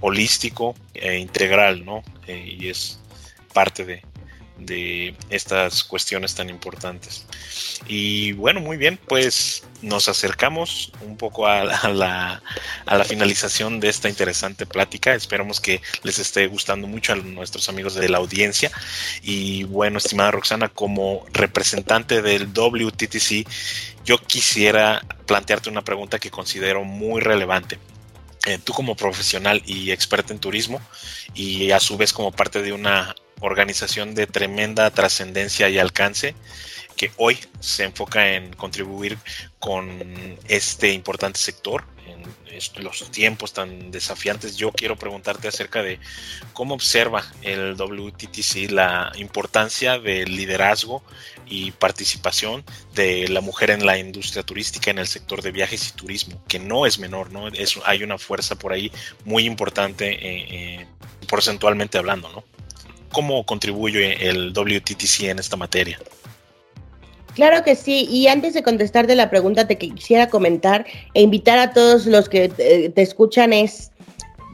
holístico 0.01 0.75
e 0.93 1.17
integral, 1.17 1.87
¿no? 1.87 2.03
Eh, 2.27 2.57
y 2.61 2.69
es 2.69 3.01
parte 3.55 3.87
de, 3.87 4.03
de 4.65 5.15
estas 5.31 5.85
cuestiones 5.85 6.35
tan 6.35 6.51
importantes. 6.51 7.27
Y 7.87 8.33
bueno, 8.33 8.61
muy 8.61 8.77
bien, 8.77 8.99
pues 9.09 9.63
nos 9.83 10.09
acercamos 10.09 10.93
un 11.03 11.17
poco 11.17 11.47
a, 11.47 11.65
la, 11.65 12.43
a, 12.87 12.97
la, 12.97 13.05
finalización 13.05 13.81
de 13.81 13.89
esta 13.89 14.09
interesante 14.09 14.67
plática. 14.67 15.15
Esperamos 15.15 15.61
que 15.61 15.83
les 16.03 16.19
esté 16.19 16.47
gustando 16.47 16.87
mucho 16.87 17.13
a 17.13 17.17
nuestros 17.17 17.69
amigos 17.69 17.95
de 17.95 18.09
la 18.09 18.19
audiencia. 18.19 18.71
Y 19.23 19.65
bueno, 19.65 19.99
estimada 19.99 20.31
Roxana, 20.31 20.69
como 20.69 21.27
representante 21.33 22.23
del 22.23 22.47
WTTC, 22.47 23.47
yo 24.05 24.19
quisiera 24.19 25.03
plantearte 25.27 25.69
una 25.71 25.83
pregunta 25.83 26.19
que 26.19 26.31
considero 26.31 26.85
muy 26.85 27.21
relevante. 27.21 27.79
Eh, 28.47 28.59
tú 28.63 28.75
como 28.75 28.95
profesional 28.95 29.63
y 29.65 29.91
experta 29.91 30.35
en 30.35 30.39
turismo 30.39 30.81
y 31.33 31.71
a 31.71 31.81
su 31.81 31.97
vez 31.97 32.13
como 32.13 32.31
parte 32.31 32.61
de 32.61 32.75
una 32.75 33.15
organización 33.45 34.15
de 34.15 34.27
tremenda 34.27 34.91
trascendencia 34.91 35.69
y 35.69 35.79
alcance 35.79 36.35
que 36.97 37.11
hoy 37.17 37.39
se 37.61 37.85
enfoca 37.85 38.35
en 38.35 38.53
contribuir 38.55 39.19
con 39.59 40.39
este 40.49 40.93
importante 40.93 41.39
sector 41.39 41.85
en 42.07 42.85
los 42.85 43.11
tiempos 43.11 43.53
tan 43.53 43.91
desafiantes, 43.91 44.57
yo 44.57 44.73
quiero 44.73 44.97
preguntarte 44.97 45.49
acerca 45.49 45.83
de 45.83 45.99
cómo 46.53 46.75
observa 46.75 47.25
el 47.43 47.75
WTTC 47.75 48.71
la 48.71 49.13
importancia 49.17 49.99
del 49.99 50.37
liderazgo 50.37 51.03
y 51.47 51.73
participación 51.73 52.65
de 52.95 53.29
la 53.29 53.41
mujer 53.41 53.71
en 53.71 53.85
la 53.85 53.99
industria 53.99 54.43
turística, 54.43 54.91
en 54.91 54.99
el 54.99 55.07
sector 55.07 55.43
de 55.43 55.51
viajes 55.51 55.89
y 55.89 55.93
turismo, 55.93 56.43
que 56.49 56.59
no 56.59 56.87
es 56.87 56.99
menor, 56.99 57.33
¿no? 57.33 57.49
Es, 57.49 57.79
hay 57.85 58.03
una 58.03 58.19
fuerza 58.19 58.55
por 58.55 58.73
ahí 58.73 58.91
muy 59.25 59.45
importante 59.45 60.13
eh, 60.13 60.47
eh, 60.51 60.87
porcentualmente 61.29 61.99
hablando, 61.99 62.31
¿no? 62.31 62.54
¿Cómo 63.15 63.47
contribuye 63.47 64.29
el 64.29 64.53
WTTC 64.53 65.25
en 65.31 65.39
esta 65.39 65.57
materia? 65.57 65.99
Claro 67.35 67.65
que 67.65 67.75
sí, 67.75 68.07
y 68.11 68.29
antes 68.29 68.55
de 68.55 68.63
contestarte 68.63 69.15
la 69.17 69.29
pregunta 69.29 69.67
te 69.67 69.77
quisiera 69.77 70.29
comentar 70.29 70.87
e 71.15 71.23
invitar 71.23 71.59
a 71.59 71.73
todos 71.73 72.07
los 72.07 72.29
que 72.29 72.49
te, 72.49 73.03
escuchan 73.03 73.53
es, 73.53 73.91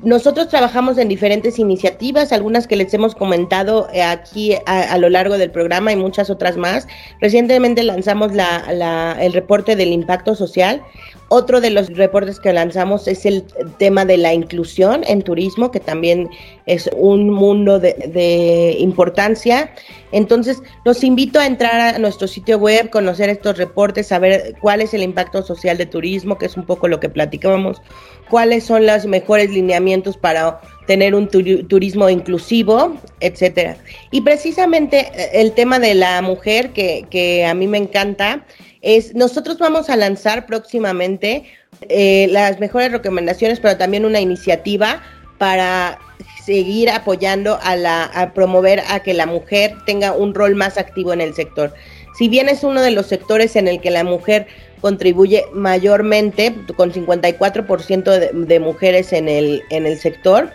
nosotros 0.03 0.49
trabajamos 0.49 0.97
en 0.97 1.09
diferentes 1.09 1.59
iniciativas, 1.59 2.33
algunas 2.33 2.67
que 2.67 2.77
les 2.77 2.93
hemos 2.95 3.15
comentado 3.15 3.89
eh, 3.93 4.03
aquí 4.03 4.55
a, 4.65 4.97
lo 4.97 5.11
largo 5.11 5.37
del 5.37 5.51
programa 5.51 5.93
y 5.93 5.97
muchas 5.97 6.31
otras 6.31 6.57
más. 6.57 6.89
Recientemente 7.21 7.83
lanzamos 7.83 8.33
la, 8.33 9.17
el 9.21 9.35
reporte 9.35 9.77
del 9.77 9.93
impacto 9.93 10.35
social. 10.35 10.83
Otro 11.33 11.61
de 11.61 11.71
los 11.71 11.87
reportes 11.97 12.41
que 12.41 12.53
lanzamos 12.53 13.07
es 13.07 13.25
el 13.25 13.45
tema 13.79 14.05
de 14.05 14.17
la 14.17 14.35
inclusión 14.35 15.05
en 15.07 15.23
turismo, 15.23 15.71
que 15.71 15.79
también 15.79 16.29
es 16.67 16.91
un 16.93 17.31
mundo 17.31 17.79
de, 17.79 18.75
importancia. 18.81 19.73
Entonces, 20.11 20.61
los 20.85 21.05
invito 21.05 21.39
a 21.39 21.47
entrar 21.47 21.95
a 21.95 21.99
nuestro 22.01 22.27
sitio 22.27 22.59
web, 22.59 22.91
conocer 22.91 23.29
estos 23.29 23.59
reportes, 23.59 24.09
saber 24.09 24.57
cuál 24.61 24.81
es 24.81 24.93
el 24.93 25.05
impacto 25.05 25.45
social 25.45 25.79
de 25.79 25.87
turismo, 25.87 26.37
que 26.37 26.47
es 26.47 26.57
un 26.57 26.67
poco 26.67 26.89
lo 26.89 26.99
que 26.99 27.09
platicábamos, 27.09 27.81
cuáles 28.29 28.65
son 28.65 28.85
los 28.85 29.07
mejores 29.07 29.51
lineamientos 29.51 30.17
para 30.17 30.61
tener 30.89 31.15
un 31.15 31.29
turismo 31.29 32.11
inclusivo, 32.11 32.97
etcétera. 33.21 33.77
Y 34.11 34.23
precisamente 34.23 35.13
eh, 35.15 35.31
el 35.35 35.53
tema 35.53 35.79
de 35.79 35.95
la 35.95 36.23
mujer, 36.23 36.71
que, 36.71 37.07
que 37.09 37.47
a 37.47 37.55
mí 37.55 37.69
me 37.69 37.79
encanta, 37.79 38.45
es 38.83 39.15
nosotros 39.15 39.59
vamos 39.59 39.91
a 39.91 39.97
lanzar 39.97 40.47
próximamente 40.47 41.45
eh, 41.83 42.29
las 42.31 42.61
mejores 42.61 42.93
recomendaciones, 42.93 43.61
pero 43.61 43.77
también 43.77 44.05
una 44.05 44.21
iniciativa 44.21 45.03
para 45.39 45.99
seguir 46.45 46.91
apoyando 46.91 47.59
a 47.63 47.77
la 47.77 48.05
a 48.05 48.33
promover 48.33 48.83
a 48.89 49.01
que 49.01 49.15
la 49.15 49.27
mujer 49.27 49.75
tenga 49.87 50.13
un 50.13 50.35
rol 50.35 50.55
más 50.55 50.79
activo 50.79 51.13
en 51.13 51.21
el 51.21 51.35
sector. 51.35 51.73
Si 52.19 52.29
bien 52.29 52.49
es 52.49 52.65
uno 52.65 52.83
de 52.83 52.91
los 52.91 53.07
sectores 53.07 53.57
en 53.57 53.69
el 53.69 53.81
que 53.81 53.91
la 53.91 54.05
mujer 54.05 54.47
contribuye 54.81 55.45
mayormente, 55.53 56.55
con 56.77 56.93
54% 56.93 58.05
de, 58.05 58.31
de 58.33 58.61
mujeres 58.61 59.13
en 59.13 59.29
el, 59.29 59.63
en 59.71 59.87
el 59.87 59.99
sector, 59.99 60.51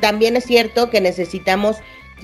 también 0.00 0.36
es 0.36 0.44
cierto 0.44 0.90
que 0.90 1.00
necesitamos 1.00 1.76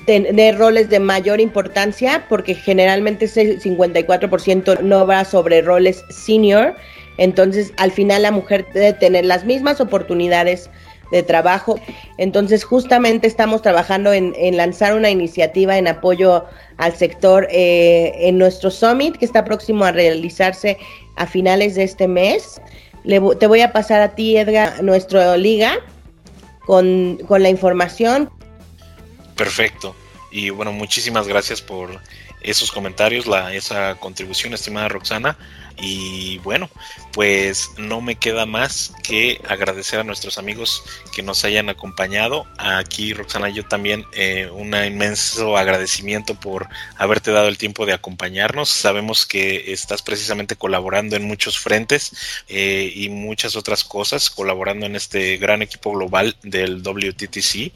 tener 0.05 0.57
roles 0.57 0.89
de 0.89 0.99
mayor 0.99 1.39
importancia 1.39 2.25
porque 2.27 2.55
generalmente 2.55 3.25
ese 3.25 3.59
54% 3.59 4.81
no 4.81 5.05
va 5.05 5.25
sobre 5.25 5.61
roles 5.61 6.03
senior, 6.09 6.75
entonces 7.17 7.73
al 7.77 7.91
final 7.91 8.23
la 8.23 8.31
mujer 8.31 8.65
debe 8.73 8.93
tener 8.93 9.25
las 9.25 9.45
mismas 9.45 9.79
oportunidades 9.79 10.69
de 11.11 11.23
trabajo. 11.23 11.79
Entonces 12.17 12.63
justamente 12.63 13.27
estamos 13.27 13.61
trabajando 13.61 14.13
en, 14.13 14.33
lanzar 14.57 14.95
una 14.95 15.09
iniciativa 15.09 15.77
en 15.77 15.87
apoyo 15.87 16.45
al 16.77 16.95
sector 16.95 17.47
eh, 17.51 18.13
en 18.21 18.37
nuestro 18.37 18.71
summit 18.71 19.17
que 19.17 19.25
está 19.25 19.43
próximo 19.43 19.85
a 19.85 19.91
realizarse 19.91 20.77
a 21.17 21.27
finales 21.27 21.75
de 21.75 21.83
este 21.83 22.07
mes. 22.07 22.61
te 23.05 23.47
voy 23.47 23.61
a 23.61 23.71
pasar 23.71 24.01
a 24.01 24.15
ti, 24.15 24.37
Edgar, 24.37 24.81
nuestro 24.81 25.35
liga 25.37 25.73
con, 26.65 27.19
con 27.27 27.43
la 27.43 27.49
información. 27.49 28.29
Perfecto. 29.41 29.95
Y 30.29 30.51
bueno, 30.51 30.71
muchísimas 30.71 31.27
gracias 31.27 31.63
por 31.63 31.99
esos 32.41 32.71
comentarios, 32.71 33.25
la, 33.25 33.51
esa 33.55 33.95
contribución, 33.95 34.53
estimada 34.53 34.87
Roxana. 34.87 35.35
Y 35.77 36.37
bueno, 36.39 36.69
pues 37.13 37.71
no 37.77 38.01
me 38.01 38.15
queda 38.15 38.45
más 38.45 38.93
que 39.03 39.41
agradecer 39.47 39.99
a 39.99 40.03
nuestros 40.03 40.37
amigos 40.37 40.83
que 41.13 41.23
nos 41.23 41.43
hayan 41.43 41.69
acompañado. 41.69 42.45
Aquí, 42.57 43.13
Roxana, 43.13 43.49
yo 43.49 43.65
también 43.65 44.05
eh, 44.13 44.49
un 44.51 44.73
inmenso 44.73 45.57
agradecimiento 45.57 46.35
por 46.35 46.67
haberte 46.97 47.31
dado 47.31 47.47
el 47.47 47.57
tiempo 47.57 47.85
de 47.85 47.93
acompañarnos. 47.93 48.69
Sabemos 48.69 49.25
que 49.25 49.71
estás 49.73 50.01
precisamente 50.01 50.55
colaborando 50.55 51.15
en 51.15 51.23
muchos 51.23 51.59
frentes 51.59 52.11
eh, 52.47 52.91
y 52.95 53.09
muchas 53.09 53.55
otras 53.55 53.83
cosas, 53.83 54.29
colaborando 54.29 54.85
en 54.85 54.95
este 54.95 55.37
gran 55.37 55.61
equipo 55.61 55.91
global 55.91 56.35
del 56.43 56.81
WTTC. 56.81 57.71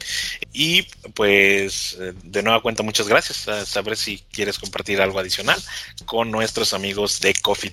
Y 0.52 0.82
pues 1.14 1.98
de 2.22 2.42
nueva 2.42 2.62
cuenta, 2.62 2.82
muchas 2.82 3.08
gracias. 3.08 3.48
A 3.48 3.66
saber 3.66 3.96
si 3.96 4.22
quieres 4.32 4.58
compartir 4.58 5.00
algo 5.00 5.18
adicional 5.18 5.60
con 6.04 6.30
nuestros 6.30 6.72
amigos 6.72 7.20
de 7.20 7.34
Coffee 7.34 7.70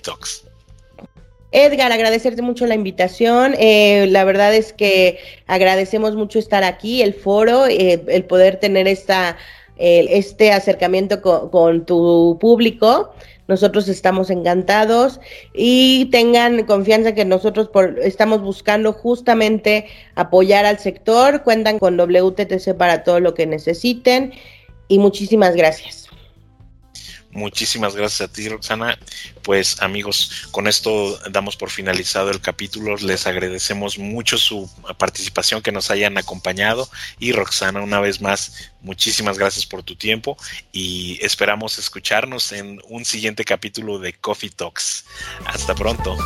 Edgar, 1.54 1.92
agradecerte 1.92 2.42
mucho 2.42 2.66
la 2.66 2.74
invitación. 2.74 3.54
Eh, 3.58 4.08
la 4.10 4.24
verdad 4.24 4.52
es 4.52 4.72
que 4.72 5.18
agradecemos 5.46 6.16
mucho 6.16 6.40
estar 6.40 6.64
aquí, 6.64 7.00
el 7.00 7.14
foro, 7.14 7.66
eh, 7.66 8.02
el 8.08 8.24
poder 8.24 8.58
tener 8.58 8.88
esta, 8.88 9.36
este 9.76 10.52
acercamiento 10.52 11.22
con, 11.22 11.86
tu 11.86 12.38
público. 12.40 13.14
nosotros 13.46 13.88
estamos 13.88 14.30
encantados 14.30 15.20
y 15.52 16.06
tengan 16.06 16.64
confianza 16.64 17.14
que 17.14 17.24
nosotros 17.24 17.68
por, 17.68 18.00
estamos 18.00 18.40
buscando 18.40 18.92
justamente 18.92 19.86
apoyar 20.16 20.64
al 20.64 20.80
sector, 20.80 21.44
cuentan 21.44 21.78
con 21.78 21.96
WTTC 21.96 22.74
para 22.76 23.04
todo 23.04 23.20
lo 23.20 23.34
que 23.34 23.46
necesiten 23.46 24.32
y 24.88 24.98
muchísimas 24.98 25.54
gracias. 25.54 26.03
Muchísimas 27.34 27.96
gracias 27.96 28.20
a 28.20 28.32
ti, 28.32 28.48
Roxana. 28.48 28.96
Pues 29.42 29.82
amigos, 29.82 30.46
con 30.52 30.68
esto 30.68 31.18
damos 31.30 31.56
por 31.56 31.68
finalizado 31.68 32.30
el 32.30 32.40
capítulo. 32.40 32.96
Les 32.96 33.26
agradecemos 33.26 33.98
mucho 33.98 34.38
su 34.38 34.70
participación, 34.98 35.60
que 35.60 35.72
nos 35.72 35.90
hayan 35.90 36.16
acompañado. 36.16 36.88
Y 37.18 37.32
Roxana, 37.32 37.82
una 37.82 37.98
vez 37.98 38.20
más, 38.20 38.70
muchísimas 38.82 39.36
gracias 39.36 39.66
por 39.66 39.82
tu 39.82 39.96
tiempo 39.96 40.36
y 40.70 41.18
esperamos 41.22 41.76
escucharnos 41.80 42.52
en 42.52 42.80
un 42.88 43.04
siguiente 43.04 43.44
capítulo 43.44 43.98
de 43.98 44.12
Coffee 44.12 44.50
Talks. 44.50 45.04
Hasta 45.44 45.74
pronto. 45.74 46.16